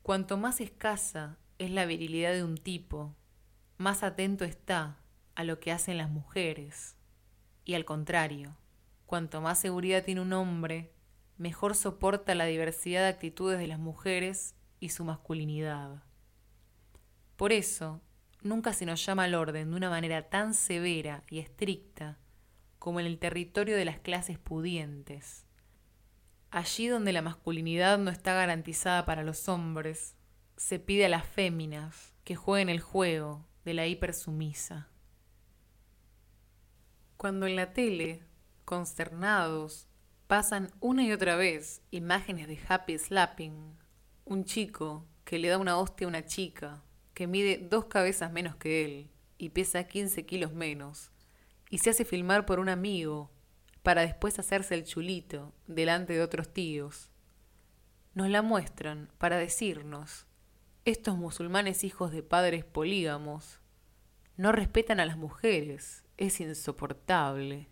Cuanto 0.03 0.37
más 0.37 0.61
escasa 0.61 1.38
es 1.59 1.70
la 1.70 1.87
virilidad 1.87 2.33
de 2.33 2.42
un 2.42 2.57
tipo, 2.57 3.14
más 3.77 4.03
atento 4.03 4.44
está 4.44 4.98
a 5.37 5.44
lo 5.44 5.61
que 5.61 5.70
hacen 5.70 5.96
las 5.96 6.11
mujeres. 6.11 6.96
Y 7.64 7.74
al 7.74 7.85
contrario, 7.85 8.57
cuanto 9.07 9.40
más 9.40 9.61
seguridad 9.61 10.03
tiene 10.03 10.22
un 10.22 10.33
hombre, 10.33 10.90
mejor 11.37 11.77
soporta 11.77 12.35
la 12.35 12.46
diversidad 12.46 13.03
de 13.03 13.11
actitudes 13.11 13.61
de 13.61 13.68
las 13.68 13.79
mujeres 13.79 14.57
y 14.81 14.88
su 14.88 15.05
masculinidad. 15.05 16.03
Por 17.37 17.53
eso, 17.53 18.01
nunca 18.42 18.72
se 18.72 18.87
nos 18.87 19.07
llama 19.07 19.22
al 19.22 19.37
orden 19.37 19.70
de 19.70 19.77
una 19.77 19.88
manera 19.88 20.31
tan 20.31 20.53
severa 20.53 21.22
y 21.31 21.38
estricta 21.38 22.18
como 22.78 23.00
en 23.00 23.06
el 23.06 23.18
territorio 23.18 23.76
de 23.76 23.84
las 23.84 23.98
clases 23.98 24.38
pudientes. 24.38 25.44
Allí 26.50 26.88
donde 26.88 27.12
la 27.12 27.22
masculinidad 27.22 27.98
no 27.98 28.10
está 28.10 28.32
garantizada 28.34 29.04
para 29.04 29.22
los 29.22 29.48
hombres, 29.48 30.14
se 30.56 30.78
pide 30.78 31.06
a 31.06 31.08
las 31.08 31.26
féminas 31.26 32.14
que 32.24 32.36
jueguen 32.36 32.68
el 32.68 32.80
juego 32.80 33.46
de 33.64 33.74
la 33.74 33.86
hipersumisa. 33.86 34.88
Cuando 37.16 37.46
en 37.46 37.56
la 37.56 37.72
tele, 37.72 38.24
consternados, 38.64 39.88
pasan 40.26 40.70
una 40.80 41.04
y 41.04 41.12
otra 41.12 41.36
vez 41.36 41.82
imágenes 41.90 42.48
de 42.48 42.58
Happy 42.68 42.98
Slapping, 42.98 43.76
un 44.24 44.44
chico 44.44 45.06
que 45.24 45.38
le 45.38 45.48
da 45.48 45.58
una 45.58 45.78
hostia 45.78 46.06
a 46.06 46.08
una 46.08 46.24
chica 46.26 46.82
que 47.14 47.26
mide 47.26 47.58
dos 47.58 47.86
cabezas 47.86 48.30
menos 48.32 48.56
que 48.56 48.84
él 48.84 49.10
y 49.38 49.50
pesa 49.50 49.84
15 49.84 50.24
kilos 50.26 50.52
menos, 50.52 51.10
y 51.70 51.78
se 51.78 51.90
hace 51.90 52.04
filmar 52.04 52.46
por 52.46 52.61
un 52.61 52.68
amigo 52.68 53.31
para 53.83 54.02
después 54.02 54.38
hacerse 54.38 54.74
el 54.74 54.85
chulito 54.85 55.54
delante 55.66 56.12
de 56.12 56.22
otros 56.22 56.52
tíos. 56.52 57.11
Nos 58.14 58.28
la 58.28 58.42
muestran 58.42 59.11
para 59.18 59.37
decirnos, 59.37 60.26
estos 60.85 61.16
musulmanes 61.16 61.85
hijos 61.85 62.12
de 62.12 62.22
padres 62.22 62.64
polígamos 62.64 63.61
no 64.37 64.52
respetan 64.52 65.00
a 65.00 65.07
las 65.07 65.16
mujeres, 65.16 66.04
es 66.16 66.40
insoportable. 66.40 67.68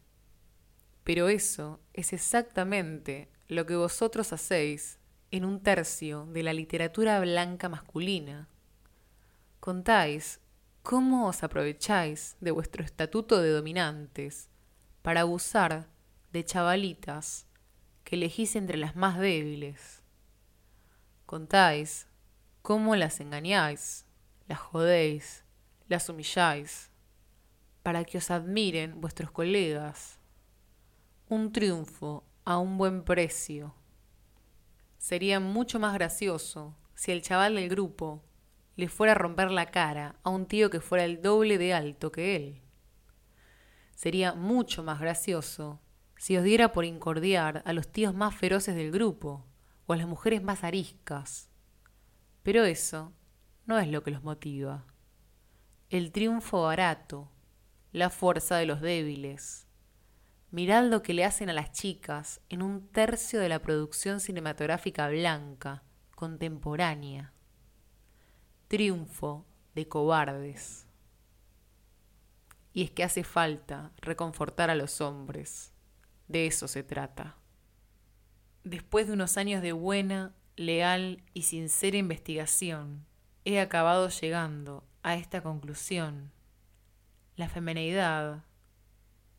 Pero 1.04 1.28
eso 1.28 1.80
es 1.92 2.12
exactamente 2.12 3.30
lo 3.48 3.66
que 3.66 3.76
vosotros 3.76 4.32
hacéis 4.32 4.98
en 5.30 5.44
un 5.44 5.62
tercio 5.62 6.26
de 6.26 6.42
la 6.42 6.52
literatura 6.52 7.20
blanca 7.20 7.68
masculina 7.68 8.48
contáis 9.60 10.40
cómo 10.86 11.26
os 11.26 11.42
aprovecháis 11.42 12.36
de 12.40 12.52
vuestro 12.52 12.84
estatuto 12.84 13.42
de 13.42 13.50
dominantes 13.50 14.48
para 15.02 15.22
abusar 15.22 15.88
de 16.32 16.44
chavalitas 16.44 17.48
que 18.04 18.14
elegís 18.14 18.54
entre 18.54 18.76
las 18.76 18.94
más 18.94 19.18
débiles. 19.18 20.04
Contáis 21.26 22.06
cómo 22.62 22.94
las 22.94 23.18
engañáis, 23.18 24.06
las 24.46 24.60
jodéis, 24.60 25.42
las 25.88 26.08
humilláis, 26.08 26.92
para 27.82 28.04
que 28.04 28.18
os 28.18 28.30
admiren 28.30 29.00
vuestros 29.00 29.32
colegas. 29.32 30.20
Un 31.28 31.50
triunfo 31.50 32.22
a 32.44 32.58
un 32.58 32.78
buen 32.78 33.02
precio. 33.02 33.74
Sería 34.98 35.40
mucho 35.40 35.80
más 35.80 35.94
gracioso 35.94 36.76
si 36.94 37.10
el 37.10 37.22
chaval 37.22 37.56
del 37.56 37.68
grupo 37.68 38.22
le 38.76 38.88
fuera 38.88 39.12
a 39.12 39.16
romper 39.16 39.50
la 39.50 39.70
cara 39.70 40.16
a 40.22 40.30
un 40.30 40.46
tío 40.46 40.68
que 40.68 40.80
fuera 40.80 41.04
el 41.04 41.22
doble 41.22 41.56
de 41.56 41.72
alto 41.72 42.12
que 42.12 42.36
él. 42.36 42.62
Sería 43.94 44.34
mucho 44.34 44.82
más 44.82 45.00
gracioso 45.00 45.80
si 46.18 46.36
os 46.36 46.44
diera 46.44 46.72
por 46.72 46.84
incordiar 46.84 47.62
a 47.64 47.72
los 47.72 47.90
tíos 47.90 48.14
más 48.14 48.34
feroces 48.34 48.74
del 48.74 48.92
grupo 48.92 49.46
o 49.86 49.94
a 49.94 49.96
las 49.96 50.06
mujeres 50.06 50.42
más 50.42 50.62
ariscas. 50.62 51.48
Pero 52.42 52.64
eso 52.64 53.14
no 53.64 53.78
es 53.78 53.88
lo 53.88 54.02
que 54.02 54.10
los 54.10 54.22
motiva. 54.22 54.84
El 55.88 56.12
triunfo 56.12 56.62
barato, 56.62 57.30
la 57.92 58.10
fuerza 58.10 58.56
de 58.56 58.66
los 58.66 58.82
débiles. 58.82 59.66
Mirad 60.50 60.84
lo 60.84 61.02
que 61.02 61.14
le 61.14 61.24
hacen 61.24 61.48
a 61.48 61.54
las 61.54 61.72
chicas 61.72 62.40
en 62.50 62.62
un 62.62 62.88
tercio 62.88 63.40
de 63.40 63.48
la 63.48 63.62
producción 63.62 64.20
cinematográfica 64.20 65.08
blanca, 65.08 65.82
contemporánea 66.14 67.32
triunfo 68.68 69.46
de 69.74 69.86
cobardes. 69.86 70.86
Y 72.72 72.82
es 72.82 72.90
que 72.90 73.04
hace 73.04 73.24
falta 73.24 73.92
reconfortar 73.98 74.70
a 74.70 74.74
los 74.74 75.00
hombres. 75.00 75.72
De 76.28 76.46
eso 76.46 76.68
se 76.68 76.82
trata. 76.82 77.36
Después 78.64 79.06
de 79.06 79.12
unos 79.12 79.36
años 79.36 79.62
de 79.62 79.72
buena, 79.72 80.34
leal 80.56 81.22
y 81.32 81.42
sincera 81.42 81.96
investigación, 81.96 83.06
he 83.44 83.60
acabado 83.60 84.08
llegando 84.08 84.84
a 85.02 85.14
esta 85.14 85.42
conclusión. 85.42 86.32
La 87.36 87.48
femeneidad, 87.48 88.44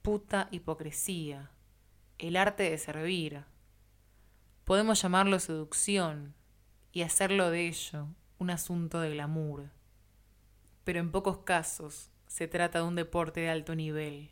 puta 0.02 0.48
hipocresía, 0.52 1.52
el 2.18 2.38
arte 2.38 2.64
de 2.70 2.78
servir. 2.78 3.44
Podemos 4.64 5.02
llamarlo 5.02 5.40
seducción 5.40 6.34
y 6.92 7.02
hacerlo 7.02 7.52
de 7.52 7.68
ello 7.68 8.08
un 8.40 8.50
asunto 8.50 9.00
de 9.00 9.12
glamour. 9.12 9.70
Pero 10.84 11.00
en 11.00 11.12
pocos 11.12 11.40
casos 11.40 12.12
se 12.28 12.48
trata 12.48 12.80
de 12.80 12.86
un 12.86 12.96
deporte 12.96 13.42
de 13.42 13.50
alto 13.50 13.76
nivel. 13.76 14.32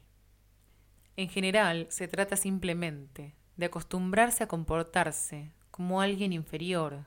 En 1.18 1.30
general 1.30 1.88
se 1.90 2.08
trata 2.08 2.36
simplemente 2.36 3.36
de 3.58 3.68
acostumbrarse 3.68 4.44
a 4.44 4.48
comportarse 4.48 5.54
como 5.72 6.02
alguien 6.02 6.34
inferior, 6.34 7.06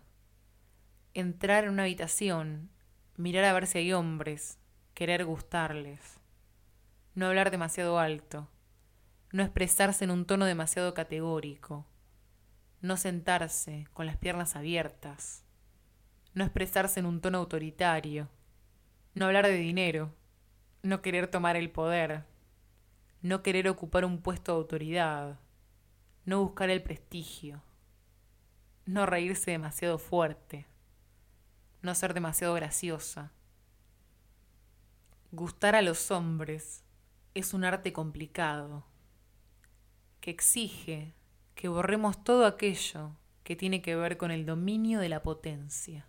entrar 1.15 1.65
en 1.65 1.71
una 1.71 1.83
habitación, 1.83 2.71
mirar 3.17 3.45
a 3.45 3.53
ver 3.53 3.67
si 3.67 3.79
hay 3.79 3.93
hombres, 3.93 4.59
querer 4.95 5.25
gustarles, 5.25 6.21
no 7.15 7.27
hablar 7.27 7.51
demasiado 7.51 7.99
alto, 7.99 8.49
no 9.33 9.43
expresarse 9.43 10.05
en 10.05 10.11
un 10.11 10.25
tono 10.25 10.47
demasiado 10.47 10.95
categórico, 10.95 11.87
no 12.81 12.97
sentarse 12.97 13.87
con 13.93 14.07
las 14.07 14.17
piernas 14.17 14.57
abiertas, 14.57 15.45
no 16.35 16.45
expresarse 16.45 17.01
en 17.01 17.07
un 17.07 17.21
tono 17.21 17.39
autoritario, 17.39 18.29
no 19.15 19.27
hablar 19.27 19.47
de 19.47 19.55
dinero, 19.55 20.15
no 20.83 21.03
querer 21.03 21.29
tomar 21.29 21.57
el 21.57 21.71
poder, 21.71 22.25
no 23.23 23.43
querer 23.43 23.69
ocupar 23.69 24.05
un 24.05 24.21
puesto 24.23 24.53
de 24.53 24.59
autoridad, 24.59 25.41
no 26.25 26.43
buscar 26.43 26.71
el 26.71 26.83
prestigio, 26.83 27.63
no 28.87 29.07
reírse 29.07 29.51
demasiado 29.51 29.99
fuerte, 29.99 30.67
no 31.83 31.95
ser 31.95 32.15
demasiado 32.15 32.55
graciosa. 32.55 33.33
Gustar 35.31 35.75
a 35.75 35.83
los 35.83 36.11
hombres 36.11 36.85
es 37.35 37.53
un 37.55 37.65
arte 37.65 37.93
complicado, 37.93 38.85
que 40.21 40.31
exige 40.31 41.15
que 41.55 41.69
borremos 41.69 42.23
todo 42.23 42.47
aquello 42.47 43.17
que 43.43 43.57
tiene 43.57 43.83
que 43.83 43.97
ver 43.97 44.17
con 44.17 44.31
el 44.31 44.47
dominio 44.47 45.01
de 45.01 45.09
la 45.09 45.23
potencia. 45.23 46.07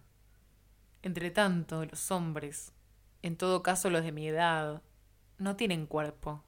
Entre 1.02 1.32
tanto, 1.32 1.86
los 1.86 2.12
hombres, 2.12 2.74
en 3.22 3.38
todo 3.38 3.64
caso 3.64 3.90
los 3.90 4.04
de 4.04 4.12
mi 4.12 4.28
edad, 4.28 4.82
no 5.38 5.56
tienen 5.56 5.86
cuerpo, 5.86 6.44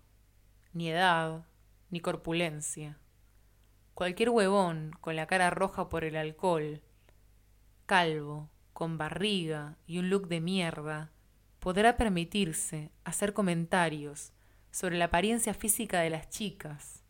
ni 0.74 0.90
edad, 0.90 1.46
ni 1.90 2.02
corpulencia. 2.02 2.98
Cualquier 3.94 4.30
huevón 4.30 4.92
con 5.00 5.16
la 5.16 5.26
cara 5.28 5.50
roja 5.50 5.88
por 5.88 6.04
el 6.04 6.16
alcohol, 6.16 6.82
calvo, 7.86 8.50
con 8.74 8.98
barriga 8.98 9.78
y 9.86 10.00
un 10.00 10.10
look 10.10 10.28
de 10.28 10.42
mierda, 10.42 11.12
podrá 11.60 11.96
permitirse 11.96 12.92
hacer 13.04 13.34
comentarios 13.34 14.34
sobre 14.72 14.98
la 14.98 15.06
apariencia 15.06 15.54
física 15.54 16.02
de 16.02 16.10
las 16.10 16.30
chicas, 16.30 17.04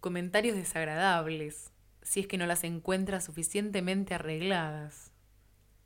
comentarios 0.00 0.56
desagradables 0.56 1.72
si 2.02 2.20
es 2.20 2.26
que 2.26 2.38
no 2.38 2.46
las 2.46 2.64
encuentra 2.64 3.20
suficientemente 3.20 4.14
arregladas, 4.14 5.07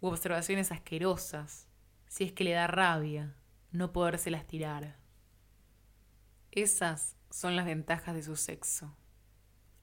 u 0.03 0.09
observaciones 0.09 0.73
asquerosas 0.73 1.69
si 2.09 2.25
es 2.25 2.33
que 2.33 2.45
le 2.45 2.51
da 2.51 2.67
rabia 2.67 3.35
no 3.71 3.93
podérselas 3.93 4.47
tirar. 4.47 4.99
Esas 6.51 7.17
son 7.31 7.57
las 7.57 7.65
ventajas 7.65 8.15
de 8.15 8.23
su 8.23 8.37
sexo. 8.37 8.95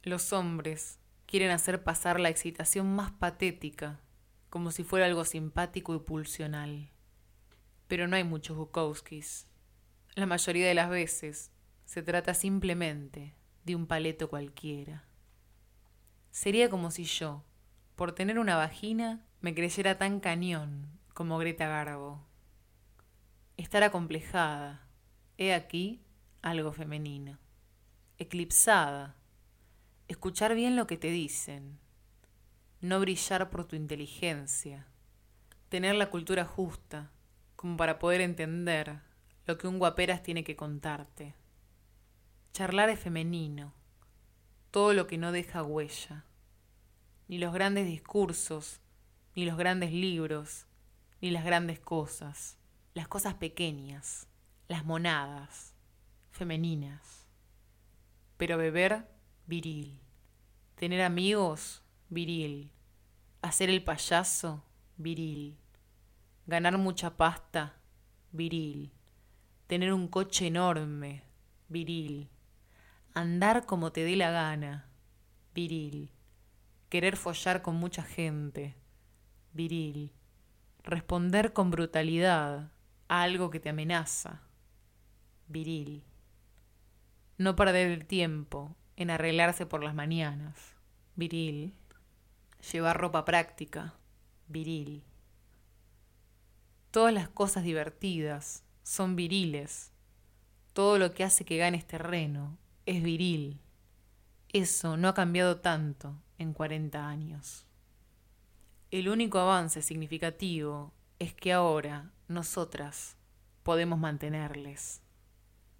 Los 0.03 0.31
hombres 0.33 0.99
quieren 1.25 1.49
hacer 1.49 1.83
pasar 1.83 2.19
la 2.19 2.29
excitación 2.29 2.93
más 2.93 3.11
patética, 3.11 4.01
como 4.49 4.71
si 4.71 4.83
fuera 4.83 5.05
algo 5.05 5.25
simpático 5.25 5.95
y 5.95 5.99
pulsional. 5.99 6.91
Pero 7.87 8.07
no 8.07 8.15
hay 8.15 8.23
muchos 8.23 8.57
Bukowskis. 8.57 9.47
La 10.15 10.25
mayoría 10.25 10.67
de 10.67 10.75
las 10.75 10.89
veces 10.89 11.51
se 11.85 12.03
trata 12.03 12.33
simplemente 12.33 13.35
de 13.63 13.75
un 13.75 13.87
paleto 13.87 14.29
cualquiera. 14.29 15.07
Sería 16.29 16.69
como 16.69 16.91
si 16.91 17.05
yo, 17.05 17.45
por 17.99 18.13
tener 18.13 18.39
una 18.39 18.55
vagina, 18.55 19.25
me 19.41 19.53
creyera 19.53 19.97
tan 19.97 20.21
cañón 20.21 20.87
como 21.13 21.37
Greta 21.37 21.67
Garbo. 21.67 22.25
Estar 23.57 23.83
acomplejada, 23.83 24.87
he 25.37 25.53
aquí 25.53 26.01
algo 26.41 26.71
femenino. 26.71 27.39
Eclipsada, 28.17 29.17
escuchar 30.07 30.55
bien 30.55 30.77
lo 30.77 30.87
que 30.87 30.95
te 30.95 31.11
dicen, 31.11 31.77
no 32.79 33.01
brillar 33.01 33.49
por 33.49 33.65
tu 33.65 33.75
inteligencia, 33.75 34.87
tener 35.67 35.95
la 35.95 36.09
cultura 36.09 36.45
justa 36.45 37.11
como 37.57 37.75
para 37.75 37.99
poder 37.99 38.21
entender 38.21 39.01
lo 39.45 39.57
que 39.57 39.67
un 39.67 39.77
guaperas 39.77 40.23
tiene 40.23 40.45
que 40.45 40.55
contarte. 40.55 41.35
Charlar 42.53 42.87
es 42.87 43.01
femenino, 43.01 43.73
todo 44.71 44.93
lo 44.93 45.05
que 45.05 45.17
no 45.17 45.33
deja 45.33 45.63
huella, 45.63 46.23
ni 47.29 47.37
los 47.37 47.53
grandes 47.53 47.85
discursos, 47.85 48.81
ni 49.35 49.45
los 49.45 49.55
grandes 49.55 49.93
libros, 49.93 50.65
ni 51.21 51.29
las 51.29 51.45
grandes 51.45 51.79
cosas, 51.79 52.57
las 52.95 53.07
cosas 53.07 53.35
pequeñas, 53.35 54.27
las 54.67 54.83
monadas, 54.83 55.75
femeninas. 56.31 57.27
Pero 58.35 58.57
beber, 58.57 59.07
viril. 59.45 60.01
Tener 60.73 61.03
amigos, 61.03 61.83
viril. 62.09 62.71
Hacer 63.43 63.69
el 63.69 63.83
payaso, 63.83 64.63
viril. 64.97 65.55
Ganar 66.47 66.79
mucha 66.79 67.15
pasta, 67.15 67.77
viril. 68.31 68.91
Tener 69.67 69.93
un 69.93 70.07
coche 70.07 70.47
enorme, 70.47 71.21
viril. 71.67 72.27
Andar 73.13 73.67
como 73.67 73.91
te 73.91 74.03
dé 74.03 74.15
la 74.15 74.31
gana, 74.31 74.89
viril. 75.53 76.09
Querer 76.89 77.17
follar 77.17 77.61
con 77.61 77.75
mucha 77.75 78.03
gente, 78.03 78.75
viril. 79.53 80.11
Responder 80.83 81.53
con 81.53 81.71
brutalidad 81.71 82.71
a 83.07 83.21
algo 83.21 83.49
que 83.49 83.59
te 83.59 83.69
amenaza, 83.69 84.41
viril 85.47 86.03
no 87.39 87.55
perder 87.55 87.89
el 87.89 88.05
tiempo 88.05 88.75
en 88.97 89.09
arreglarse 89.09 89.65
por 89.65 89.81
las 89.81 89.95
mañanas, 89.95 90.75
viril, 91.15 91.73
llevar 92.71 92.99
ropa 92.99 93.23
práctica, 93.23 93.93
viril. 94.49 95.05
Todas 96.91 97.13
las 97.13 97.29
cosas 97.29 97.63
divertidas 97.63 98.65
son 98.83 99.15
viriles. 99.15 99.93
Todo 100.73 100.99
lo 100.99 101.13
que 101.13 101.23
hace 101.23 101.45
que 101.45 101.55
ganes 101.55 101.87
terreno 101.87 102.57
es 102.85 103.01
viril. 103.01 103.61
Eso 104.51 104.97
no 104.97 105.07
ha 105.07 105.13
cambiado 105.13 105.59
tanto 105.59 106.21
en 106.37 106.53
40 106.53 107.07
años. 107.07 107.65
El 108.91 109.09
único 109.09 109.39
avance 109.39 109.81
significativo 109.81 110.93
es 111.19 111.33
que 111.33 111.53
ahora 111.53 112.11
nosotras 112.27 113.17
podemos 113.63 113.99
mantenerles 113.99 115.01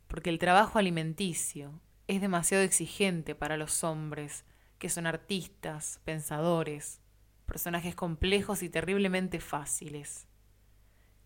porque 0.09 0.32
el 0.32 0.39
trabajo 0.39 0.80
alimenticio 0.80 1.80
es 2.07 2.20
demasiado 2.20 2.63
exigente 2.63 3.36
para 3.36 3.57
los 3.57 3.84
hombres, 3.84 4.43
que 4.80 4.89
son 4.89 5.05
artistas, 5.05 6.01
pensadores, 6.03 6.99
personajes 7.45 7.93
complejos 7.93 8.63
y 8.63 8.70
terriblemente 8.70 9.39
fáciles. 9.39 10.28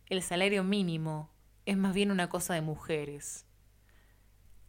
El 0.07 0.21
salario 0.21 0.65
mínimo 0.65 1.31
es 1.65 1.77
más 1.77 1.93
bien 1.93 2.11
una 2.11 2.27
cosa 2.27 2.55
de 2.55 2.61
mujeres. 2.61 3.45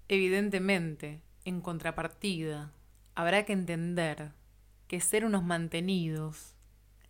Evidentemente, 0.07 1.21
en 1.45 1.61
contrapartida, 1.61 2.73
habrá 3.15 3.45
que 3.45 3.53
entender 3.53 4.33
que 4.87 5.01
ser 5.01 5.25
unos 5.25 5.45
mantenidos 5.45 6.55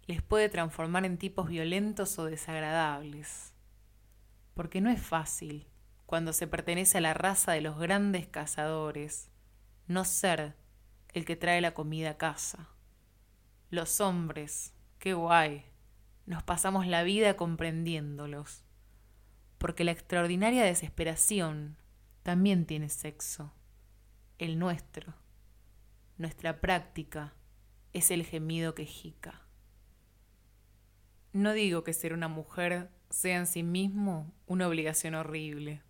les 0.07 0.23
puede 0.23 0.49
transformar 0.49 1.05
en 1.05 1.19
tipos 1.19 1.49
violentos 1.49 2.19
o 2.19 2.27
desagradables, 2.27 3.53
porque 4.55 4.81
no 4.81 4.91
es 4.91 5.01
fácil 5.01 5.67
cuando 6.07 6.33
se 6.33 6.47
pertenece 6.47 6.99
a 6.99 7.01
la 7.01 7.15
raza 7.15 7.53
de 7.53 7.61
los 7.61 7.79
grandes 7.79 8.27
cazadores, 8.27 9.31
no 9.87 10.05
ser 10.05 10.55
el 11.13 11.25
que 11.25 11.37
trae 11.37 11.61
la 11.61 11.75
comida 11.75 12.11
a 12.11 12.17
casa. 12.19 12.69
Los 13.71 14.01
hombres, 14.01 14.75
qué 14.99 15.15
guay, 15.15 15.65
nos 16.27 16.43
pasamos 16.43 16.87
la 16.87 17.03
vida 17.03 17.37
comprendiéndolos, 17.37 18.65
porque 19.59 19.85
la 19.85 19.93
extraordinaria 19.93 20.65
desesperación 20.65 21.77
también 22.23 22.67
tiene 22.67 22.89
sexo, 22.89 23.53
el 24.39 24.59
nuestro. 24.59 25.15
Nuestra 26.19 26.61
práctica 26.61 27.35
es 27.93 28.11
el 28.11 28.25
gemido 28.25 28.75
quejica. 28.75 29.43
No 31.33 31.53
digo 31.53 31.85
que 31.85 31.93
ser 31.93 32.13
una 32.13 32.29
mujer 32.29 32.91
sea 33.11 33.39
en 33.39 33.47
sí 33.47 33.63
mismo 33.63 34.33
una 34.47 34.69
obligación 34.69 35.15
horrible. 35.15 35.83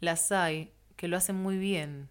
Las 0.00 0.32
hay 0.32 0.72
que 0.96 1.08
lo 1.08 1.16
hacen 1.16 1.36
muy 1.36 1.58
bien. 1.58 2.08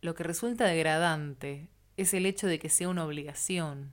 Lo 0.00 0.14
que 0.14 0.22
resulta 0.22 0.64
degradante 0.66 1.68
es 1.96 2.14
el 2.14 2.26
hecho 2.26 2.46
de 2.46 2.58
que 2.58 2.68
sea 2.68 2.88
una 2.88 3.04
obligación. 3.04 3.92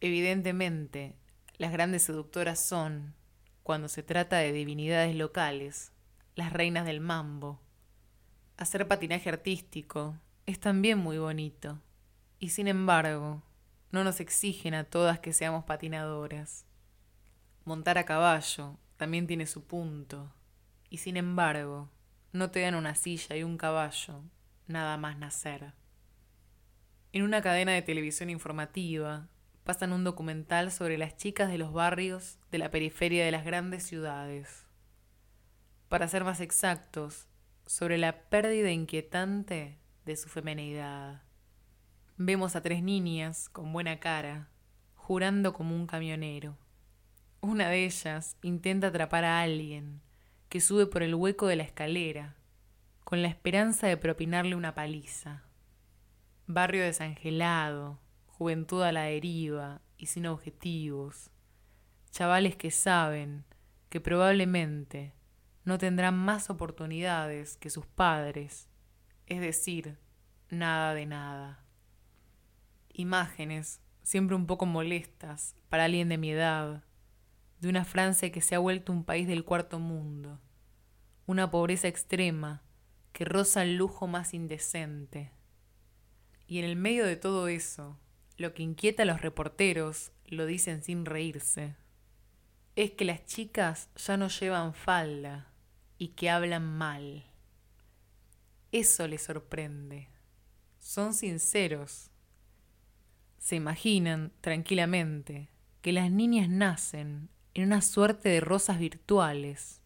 Evidentemente, 0.00 1.16
las 1.58 1.72
grandes 1.72 2.02
seductoras 2.02 2.60
son, 2.60 3.14
cuando 3.62 3.88
se 3.88 4.02
trata 4.02 4.38
de 4.38 4.52
divinidades 4.52 5.14
locales, 5.14 5.92
las 6.34 6.52
reinas 6.52 6.84
del 6.84 7.00
mambo. 7.00 7.60
Hacer 8.58 8.88
patinaje 8.88 9.28
artístico 9.28 10.16
es 10.46 10.58
también 10.58 10.98
muy 10.98 11.18
bonito, 11.18 11.78
y 12.38 12.48
sin 12.50 12.68
embargo, 12.68 13.42
no 13.90 14.02
nos 14.02 14.20
exigen 14.20 14.72
a 14.72 14.84
todas 14.84 15.20
que 15.20 15.34
seamos 15.34 15.64
patinadoras. 15.64 16.64
Montar 17.66 17.98
a 17.98 18.04
caballo 18.04 18.78
también 18.96 19.26
tiene 19.26 19.46
su 19.46 19.64
punto 19.64 20.32
y 20.88 20.98
sin 20.98 21.16
embargo 21.16 21.90
no 22.32 22.50
te 22.50 22.60
dan 22.60 22.74
una 22.74 22.94
silla 22.94 23.36
y 23.36 23.42
un 23.42 23.58
caballo 23.58 24.22
nada 24.66 24.96
más 24.96 25.18
nacer. 25.18 25.74
En 27.12 27.22
una 27.22 27.42
cadena 27.42 27.72
de 27.72 27.82
televisión 27.82 28.30
informativa 28.30 29.28
pasan 29.64 29.92
un 29.92 30.04
documental 30.04 30.70
sobre 30.70 30.96
las 30.96 31.16
chicas 31.16 31.50
de 31.50 31.58
los 31.58 31.72
barrios 31.72 32.38
de 32.50 32.58
la 32.58 32.70
periferia 32.70 33.24
de 33.24 33.32
las 33.32 33.44
grandes 33.44 33.84
ciudades. 33.84 34.64
Para 35.88 36.08
ser 36.08 36.24
más 36.24 36.40
exactos, 36.40 37.26
sobre 37.66 37.98
la 37.98 38.28
pérdida 38.28 38.70
inquietante 38.70 39.78
de 40.04 40.16
su 40.16 40.28
femenidad. 40.28 41.22
Vemos 42.16 42.54
a 42.54 42.62
tres 42.62 42.82
niñas 42.82 43.48
con 43.48 43.72
buena 43.72 43.98
cara, 43.98 44.48
jurando 44.94 45.52
como 45.52 45.74
un 45.74 45.86
camionero. 45.86 46.56
Una 47.40 47.68
de 47.68 47.84
ellas 47.84 48.36
intenta 48.42 48.86
atrapar 48.86 49.24
a 49.24 49.40
alguien 49.40 50.00
que 50.48 50.60
sube 50.60 50.86
por 50.86 51.02
el 51.02 51.16
hueco 51.16 51.48
de 51.48 51.56
la 51.56 51.64
escalera, 51.64 52.36
con 53.02 53.20
la 53.20 53.28
esperanza 53.28 53.88
de 53.88 53.96
propinarle 53.96 54.54
una 54.54 54.74
paliza. 54.74 55.42
Barrio 56.46 56.84
desangelado, 56.84 57.98
juventud 58.26 58.82
a 58.82 58.92
la 58.92 59.02
deriva 59.02 59.80
y 59.98 60.06
sin 60.06 60.26
objetivos. 60.26 61.30
Chavales 62.10 62.54
que 62.54 62.70
saben 62.70 63.44
que 63.88 64.00
probablemente 64.00 65.15
no 65.66 65.78
tendrán 65.78 66.16
más 66.16 66.48
oportunidades 66.48 67.56
que 67.56 67.70
sus 67.70 67.86
padres, 67.86 68.68
es 69.26 69.40
decir, 69.40 69.98
nada 70.48 70.94
de 70.94 71.06
nada. 71.06 71.64
Imágenes, 72.92 73.80
siempre 74.04 74.36
un 74.36 74.46
poco 74.46 74.64
molestas 74.64 75.56
para 75.68 75.86
alguien 75.86 76.08
de 76.08 76.18
mi 76.18 76.30
edad, 76.30 76.84
de 77.58 77.68
una 77.68 77.84
Francia 77.84 78.30
que 78.30 78.40
se 78.40 78.54
ha 78.54 78.60
vuelto 78.60 78.92
un 78.92 79.02
país 79.02 79.26
del 79.26 79.44
cuarto 79.44 79.80
mundo, 79.80 80.40
una 81.26 81.50
pobreza 81.50 81.88
extrema 81.88 82.62
que 83.12 83.24
roza 83.24 83.64
el 83.64 83.76
lujo 83.76 84.06
más 84.06 84.34
indecente. 84.34 85.32
Y 86.46 86.60
en 86.60 86.64
el 86.64 86.76
medio 86.76 87.04
de 87.04 87.16
todo 87.16 87.48
eso, 87.48 87.98
lo 88.36 88.54
que 88.54 88.62
inquieta 88.62 89.02
a 89.02 89.06
los 89.06 89.20
reporteros, 89.20 90.12
lo 90.26 90.46
dicen 90.46 90.84
sin 90.84 91.06
reírse, 91.06 91.74
es 92.76 92.92
que 92.92 93.04
las 93.04 93.24
chicas 93.24 93.90
ya 93.96 94.16
no 94.16 94.28
llevan 94.28 94.72
falda 94.72 95.55
y 95.98 96.08
que 96.08 96.30
hablan 96.30 96.76
mal. 96.76 97.24
Eso 98.72 99.06
les 99.06 99.22
sorprende. 99.22 100.08
Son 100.78 101.14
sinceros. 101.14 102.10
Se 103.38 103.56
imaginan 103.56 104.32
tranquilamente 104.40 105.50
que 105.82 105.92
las 105.92 106.10
niñas 106.10 106.48
nacen 106.48 107.28
en 107.54 107.64
una 107.64 107.80
suerte 107.80 108.28
de 108.28 108.40
rosas 108.40 108.78
virtuales 108.78 109.80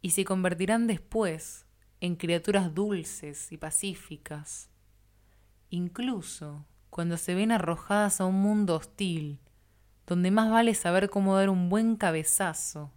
y 0.00 0.10
se 0.10 0.24
convertirán 0.24 0.86
después 0.86 1.66
en 2.00 2.16
criaturas 2.16 2.74
dulces 2.74 3.50
y 3.50 3.56
pacíficas, 3.56 4.68
incluso 5.70 6.66
cuando 6.90 7.16
se 7.16 7.34
ven 7.34 7.50
arrojadas 7.50 8.20
a 8.20 8.26
un 8.26 8.34
mundo 8.34 8.76
hostil, 8.76 9.40
donde 10.06 10.30
más 10.30 10.50
vale 10.50 10.74
saber 10.74 11.08
cómo 11.08 11.34
dar 11.34 11.48
un 11.48 11.70
buen 11.70 11.96
cabezazo 11.96 12.92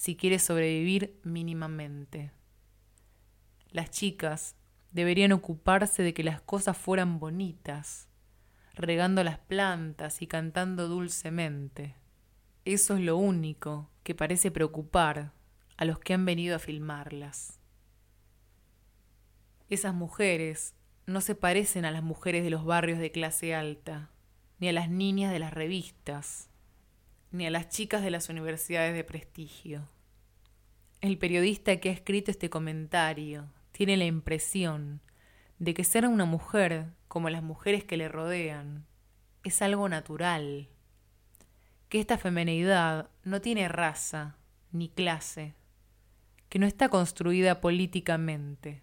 si 0.00 0.16
quieres 0.16 0.42
sobrevivir 0.42 1.20
mínimamente. 1.24 2.32
Las 3.70 3.90
chicas 3.90 4.56
deberían 4.92 5.30
ocuparse 5.32 6.02
de 6.02 6.14
que 6.14 6.24
las 6.24 6.40
cosas 6.40 6.78
fueran 6.78 7.18
bonitas, 7.18 8.08
regando 8.72 9.22
las 9.22 9.40
plantas 9.40 10.22
y 10.22 10.26
cantando 10.26 10.88
dulcemente. 10.88 11.96
Eso 12.64 12.94
es 12.94 13.02
lo 13.02 13.18
único 13.18 13.90
que 14.02 14.14
parece 14.14 14.50
preocupar 14.50 15.34
a 15.76 15.84
los 15.84 15.98
que 15.98 16.14
han 16.14 16.24
venido 16.24 16.56
a 16.56 16.60
filmarlas. 16.60 17.60
Esas 19.68 19.92
mujeres 19.92 20.72
no 21.04 21.20
se 21.20 21.34
parecen 21.34 21.84
a 21.84 21.90
las 21.90 22.02
mujeres 22.02 22.42
de 22.42 22.48
los 22.48 22.64
barrios 22.64 23.00
de 23.00 23.12
clase 23.12 23.54
alta, 23.54 24.08
ni 24.60 24.70
a 24.70 24.72
las 24.72 24.88
niñas 24.88 25.30
de 25.30 25.40
las 25.40 25.52
revistas, 25.52 26.49
ni 27.30 27.46
a 27.46 27.50
las 27.50 27.68
chicas 27.68 28.02
de 28.02 28.10
las 28.10 28.28
universidades 28.28 28.94
de 28.94 29.04
prestigio. 29.04 29.88
El 31.00 31.18
periodista 31.18 31.76
que 31.78 31.90
ha 31.90 31.92
escrito 31.92 32.30
este 32.30 32.50
comentario 32.50 33.52
tiene 33.72 33.96
la 33.96 34.04
impresión 34.04 35.00
de 35.58 35.74
que 35.74 35.84
ser 35.84 36.06
una 36.06 36.24
mujer 36.24 36.86
como 37.08 37.30
las 37.30 37.42
mujeres 37.42 37.84
que 37.84 37.96
le 37.96 38.08
rodean 38.08 38.86
es 39.44 39.62
algo 39.62 39.88
natural, 39.88 40.68
que 41.88 42.00
esta 42.00 42.18
femenidad 42.18 43.10
no 43.24 43.40
tiene 43.40 43.68
raza 43.68 44.36
ni 44.72 44.88
clase, 44.88 45.54
que 46.48 46.58
no 46.58 46.66
está 46.66 46.88
construida 46.88 47.60
políticamente 47.60 48.82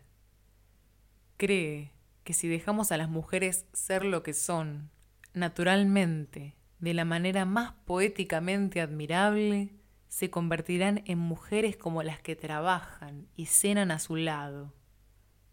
cree 1.38 1.92
que 2.24 2.34
si 2.34 2.48
dejamos 2.48 2.92
a 2.92 2.98
las 2.98 3.10
mujeres 3.10 3.66
ser 3.72 4.04
lo 4.04 4.24
que 4.24 4.34
son, 4.34 4.90
naturalmente, 5.34 6.56
de 6.80 6.94
la 6.94 7.06
manera 7.06 7.46
más 7.46 7.74
poéticamente 7.86 8.82
admirable, 8.82 9.74
se 10.08 10.30
convertirán 10.30 11.04
en 11.06 11.20
mujeres 11.20 11.76
como 11.76 12.04
las 12.04 12.22
que 12.22 12.36
trabajan 12.36 13.28
y 13.36 13.48
cenan 13.48 13.92
a 13.92 14.00
su 14.00 14.16
lado, 14.16 14.74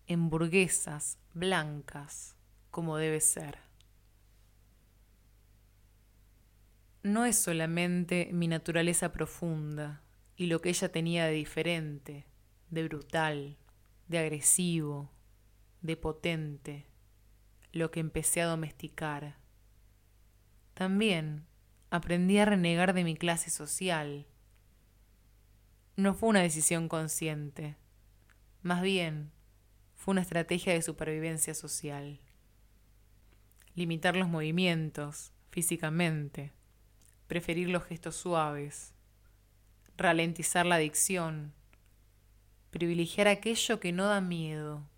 en 0.06 0.28
burguesas 0.28 1.18
blancas, 1.32 2.36
como 2.70 2.96
debe 2.96 3.20
ser. 3.20 3.58
No 7.02 7.24
es 7.24 7.38
solamente 7.38 8.30
mi 8.32 8.48
naturaleza 8.48 9.12
profunda 9.12 10.02
y 10.36 10.46
lo 10.46 10.60
que 10.60 10.70
ella 10.70 10.90
tenía 10.90 11.26
de 11.26 11.32
diferente, 11.32 12.26
de 12.70 12.84
brutal, 12.84 13.58
de 14.08 14.18
agresivo, 14.18 15.10
de 15.82 15.96
potente, 15.96 16.86
lo 17.72 17.90
que 17.90 18.00
empecé 18.00 18.40
a 18.40 18.46
domesticar. 18.46 19.36
También 20.74 21.46
aprendí 21.90 22.38
a 22.38 22.44
renegar 22.44 22.92
de 22.92 23.04
mi 23.04 23.16
clase 23.16 23.50
social. 23.50 24.26
No 25.96 26.14
fue 26.14 26.28
una 26.28 26.42
decisión 26.42 26.88
consciente, 26.88 27.76
más 28.62 28.82
bien 28.82 29.30
fue 29.94 30.12
una 30.12 30.22
estrategia 30.22 30.72
de 30.72 30.82
supervivencia 30.82 31.54
social. 31.54 32.20
Limitar 33.74 34.16
los 34.16 34.28
movimientos 34.28 35.32
físicamente, 35.50 36.52
preferir 37.28 37.68
los 37.68 37.84
gestos 37.84 38.16
suaves, 38.16 38.92
ralentizar 39.96 40.66
la 40.66 40.76
adicción, 40.76 41.54
privilegiar 42.70 43.28
aquello 43.28 43.78
que 43.78 43.92
no 43.92 44.06
da 44.06 44.20
miedo. 44.20 44.88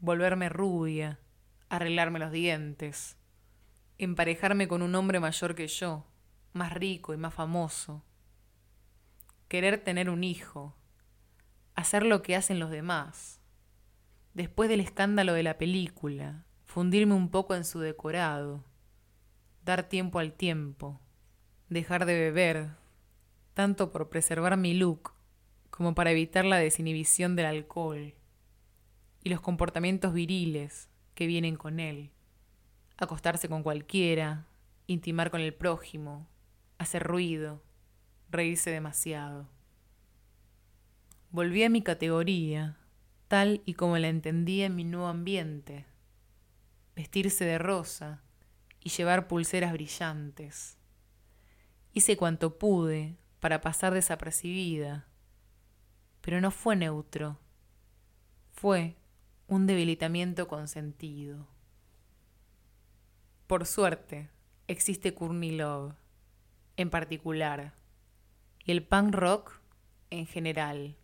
Volverme 0.00 0.48
rubia, 0.48 1.20
arreglarme 1.68 2.18
los 2.18 2.32
dientes, 2.32 3.16
emparejarme 3.98 4.68
con 4.68 4.82
un 4.82 4.94
hombre 4.94 5.20
mayor 5.20 5.54
que 5.54 5.68
yo, 5.68 6.04
más 6.52 6.72
rico 6.72 7.14
y 7.14 7.16
más 7.16 7.34
famoso, 7.34 8.02
querer 9.48 9.82
tener 9.82 10.10
un 10.10 10.24
hijo, 10.24 10.76
hacer 11.74 12.04
lo 12.04 12.22
que 12.22 12.36
hacen 12.36 12.58
los 12.58 12.70
demás, 12.70 13.40
después 14.32 14.68
del 14.68 14.80
escándalo 14.80 15.32
de 15.32 15.42
la 15.42 15.58
película, 15.58 16.44
fundirme 16.64 17.14
un 17.14 17.30
poco 17.30 17.54
en 17.54 17.64
su 17.64 17.80
decorado, 17.80 18.64
dar 19.64 19.88
tiempo 19.88 20.18
al 20.18 20.32
tiempo, 20.32 21.00
dejar 21.68 22.04
de 22.06 22.18
beber, 22.18 22.70
tanto 23.54 23.92
por 23.92 24.08
preservar 24.08 24.56
mi 24.56 24.74
look 24.74 25.12
como 25.70 25.94
para 25.94 26.10
evitar 26.10 26.44
la 26.44 26.58
desinhibición 26.58 27.36
del 27.36 27.46
alcohol 27.46 28.14
y 29.22 29.30
los 29.30 29.40
comportamientos 29.40 30.12
viriles 30.12 30.88
que 31.14 31.26
vienen 31.26 31.56
con 31.56 31.80
él. 31.80 32.13
Acostarse 32.96 33.48
con 33.48 33.62
cualquiera, 33.62 34.46
intimar 34.86 35.30
con 35.30 35.40
el 35.40 35.54
prójimo, 35.54 36.26
hacer 36.78 37.02
ruido, 37.02 37.62
reírse 38.30 38.70
demasiado. 38.70 39.48
Volví 41.30 41.64
a 41.64 41.70
mi 41.70 41.82
categoría, 41.82 42.76
tal 43.28 43.62
y 43.64 43.74
como 43.74 43.98
la 43.98 44.08
entendía 44.08 44.66
en 44.66 44.76
mi 44.76 44.84
nuevo 44.84 45.08
ambiente. 45.08 45.86
Vestirse 46.94 47.44
de 47.44 47.58
rosa 47.58 48.22
y 48.80 48.90
llevar 48.90 49.26
pulseras 49.26 49.72
brillantes. 49.72 50.76
Hice 51.92 52.16
cuanto 52.16 52.58
pude 52.58 53.16
para 53.40 53.60
pasar 53.60 53.94
desapercibida, 53.94 55.06
pero 56.20 56.40
no 56.40 56.50
fue 56.50 56.76
neutro. 56.76 57.38
Fue 58.52 58.96
un 59.48 59.66
debilitamiento 59.66 60.46
consentido. 60.46 61.53
Por 63.46 63.66
suerte, 63.66 64.30
existe 64.68 65.12
Courtney 65.12 65.50
Love, 65.50 65.92
en 66.78 66.88
particular, 66.88 67.74
y 68.64 68.72
el 68.72 68.82
punk 68.82 69.14
rock 69.14 69.60
en 70.08 70.26
general. 70.26 70.96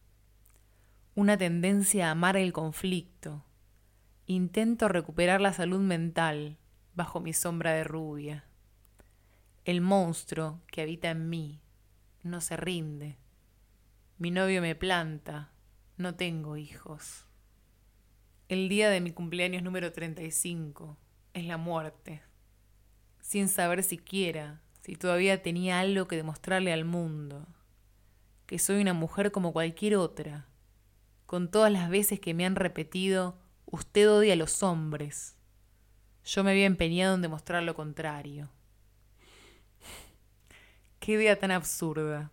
Una 1.14 1.36
tendencia 1.36 2.09
a 2.09 2.12
amar 2.12 2.38
el 2.38 2.55
conflicto. 2.55 3.45
Intento 4.24 4.88
recuperar 4.88 5.43
la 5.43 5.53
salud 5.53 5.80
mental 5.80 6.57
bajo 6.95 7.20
mi 7.20 7.34
sombra 7.34 7.72
de 7.72 7.84
rubia. 7.84 8.45
El 9.66 9.82
monstruo 9.82 10.61
que 10.68 10.80
habita 10.80 11.11
en 11.11 11.28
mí 11.28 11.61
no 12.22 12.41
se 12.41 12.57
rinde. 12.57 13.18
Mi 14.16 14.30
novio 14.30 14.62
me 14.62 14.74
planta, 14.74 15.51
no 15.99 16.14
tengo 16.14 16.57
hijos. 16.57 17.26
El 18.49 18.70
día 18.70 18.88
de 18.88 19.03
mi 19.03 19.12
cumpleaños 19.12 19.62
número 19.62 19.93
35 19.93 20.97
es 21.34 21.45
la 21.45 21.59
muerte, 21.59 22.22
sin 23.31 23.49
saber 23.49 23.85
siquiera 23.85 24.61
si 24.81 24.97
todavía 24.97 25.41
tenía 25.41 25.78
algo 25.78 26.09
que 26.09 26.16
demostrarle 26.16 26.72
al 26.72 26.85
mundo, 26.85 27.47
que 28.47 28.59
soy 28.59 28.81
una 28.81 28.93
mujer 28.93 29.31
como 29.31 29.53
cualquier 29.53 29.95
otra, 29.95 30.49
con 31.26 31.49
todas 31.49 31.70
las 31.70 31.89
veces 31.91 32.18
que 32.18 32.35
me 32.35 32.45
han 32.45 32.57
repetido, 32.57 33.39
usted 33.66 34.11
odia 34.11 34.33
a 34.33 34.37
los 34.37 34.64
hombres. 34.64 35.37
Yo 36.24 36.43
me 36.43 36.51
había 36.51 36.66
empeñado 36.66 37.14
en 37.14 37.22
demostrar 37.22 37.62
lo 37.62 37.76
contrario. 37.76 38.51
Qué 40.99 41.12
idea 41.12 41.39
tan 41.39 41.53
absurda. 41.53 42.33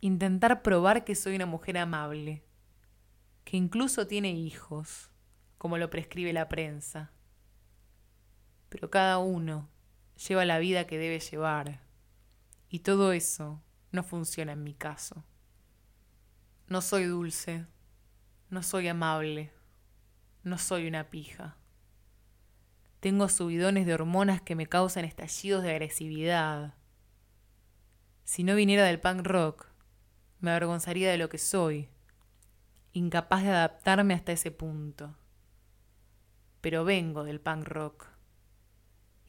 Intentar 0.00 0.62
probar 0.62 1.04
que 1.04 1.14
soy 1.14 1.36
una 1.36 1.44
mujer 1.44 1.76
amable. 1.76 2.42
que 3.44 3.58
incluso 3.58 4.06
tiene 4.06 4.32
hijos, 4.32 5.10
como 5.58 5.76
lo 5.76 5.90
prescribe 5.90 6.32
la 6.32 6.48
prensa. 6.48 7.12
Pero 8.70 8.88
cada 8.88 9.18
uno 9.18 9.68
lleva 10.16 10.44
la 10.44 10.58
vida 10.58 10.86
que 10.86 10.98
debe 10.98 11.20
llevar, 11.20 11.80
y 12.68 12.80
todo 12.80 13.12
eso 13.12 13.62
no 13.90 14.02
funciona 14.02 14.52
en 14.52 14.64
mi 14.64 14.74
caso. 14.74 15.24
No 16.68 16.80
soy 16.80 17.04
dulce, 17.04 17.66
no 18.48 18.62
soy 18.62 18.88
amable, 18.88 19.52
no 20.42 20.58
soy 20.58 20.86
una 20.86 21.10
pija. 21.10 21.56
Tengo 23.00 23.28
subidones 23.28 23.84
de 23.84 23.94
hormonas 23.94 24.40
que 24.40 24.54
me 24.54 24.66
causan 24.66 25.04
estallidos 25.04 25.62
de 25.62 25.72
agresividad. 25.72 26.74
Si 28.24 28.44
no 28.44 28.54
viniera 28.54 28.84
del 28.84 29.00
punk 29.00 29.26
rock, 29.26 29.66
me 30.40 30.50
avergonzaría 30.50 31.10
de 31.10 31.18
lo 31.18 31.28
que 31.28 31.38
soy, 31.38 31.88
incapaz 32.92 33.42
de 33.42 33.50
adaptarme 33.50 34.14
hasta 34.14 34.32
ese 34.32 34.50
punto. 34.50 35.16
Pero 36.60 36.84
vengo 36.84 37.24
del 37.24 37.40
punk 37.40 37.66
rock 37.66 38.11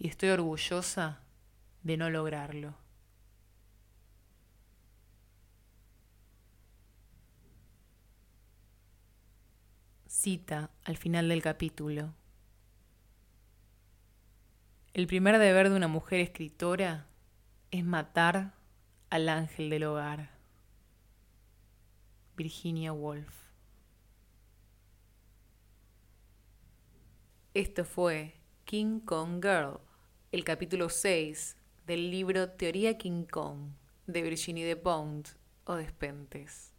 y 0.03 0.09
estoy 0.09 0.31
orgullosa 0.31 1.21
de 1.81 1.95
no 1.95 2.09
lograrlo. 2.09 2.75
Cita 10.05 10.71
al 10.83 10.97
final 10.97 11.29
del 11.29 11.41
capítulo. 11.41 12.13
El 14.93 15.07
primer 15.07 15.39
deber 15.39 15.69
de 15.69 15.77
una 15.77 15.87
mujer 15.87 16.19
escritora 16.19 17.07
es 17.71 17.85
matar 17.85 18.55
al 19.09 19.29
ángel 19.29 19.69
del 19.69 19.85
hogar. 19.85 20.31
Virginia 22.35 22.91
Woolf. 22.91 23.33
Esto 27.53 27.85
fue 27.85 28.35
King 28.65 28.99
Kong 28.99 29.41
Girl, 29.41 29.79
el 30.33 30.43
capítulo 30.43 30.89
6 30.89 31.55
del 31.85 32.09
libro 32.09 32.49
Teoría 32.49 32.97
King 32.97 33.25
Kong 33.25 33.73
de 34.07 34.23
Virginie 34.23 34.65
de 34.65 34.75
Pont 34.75 35.27
o 35.65 35.75
Despentes. 35.75 36.73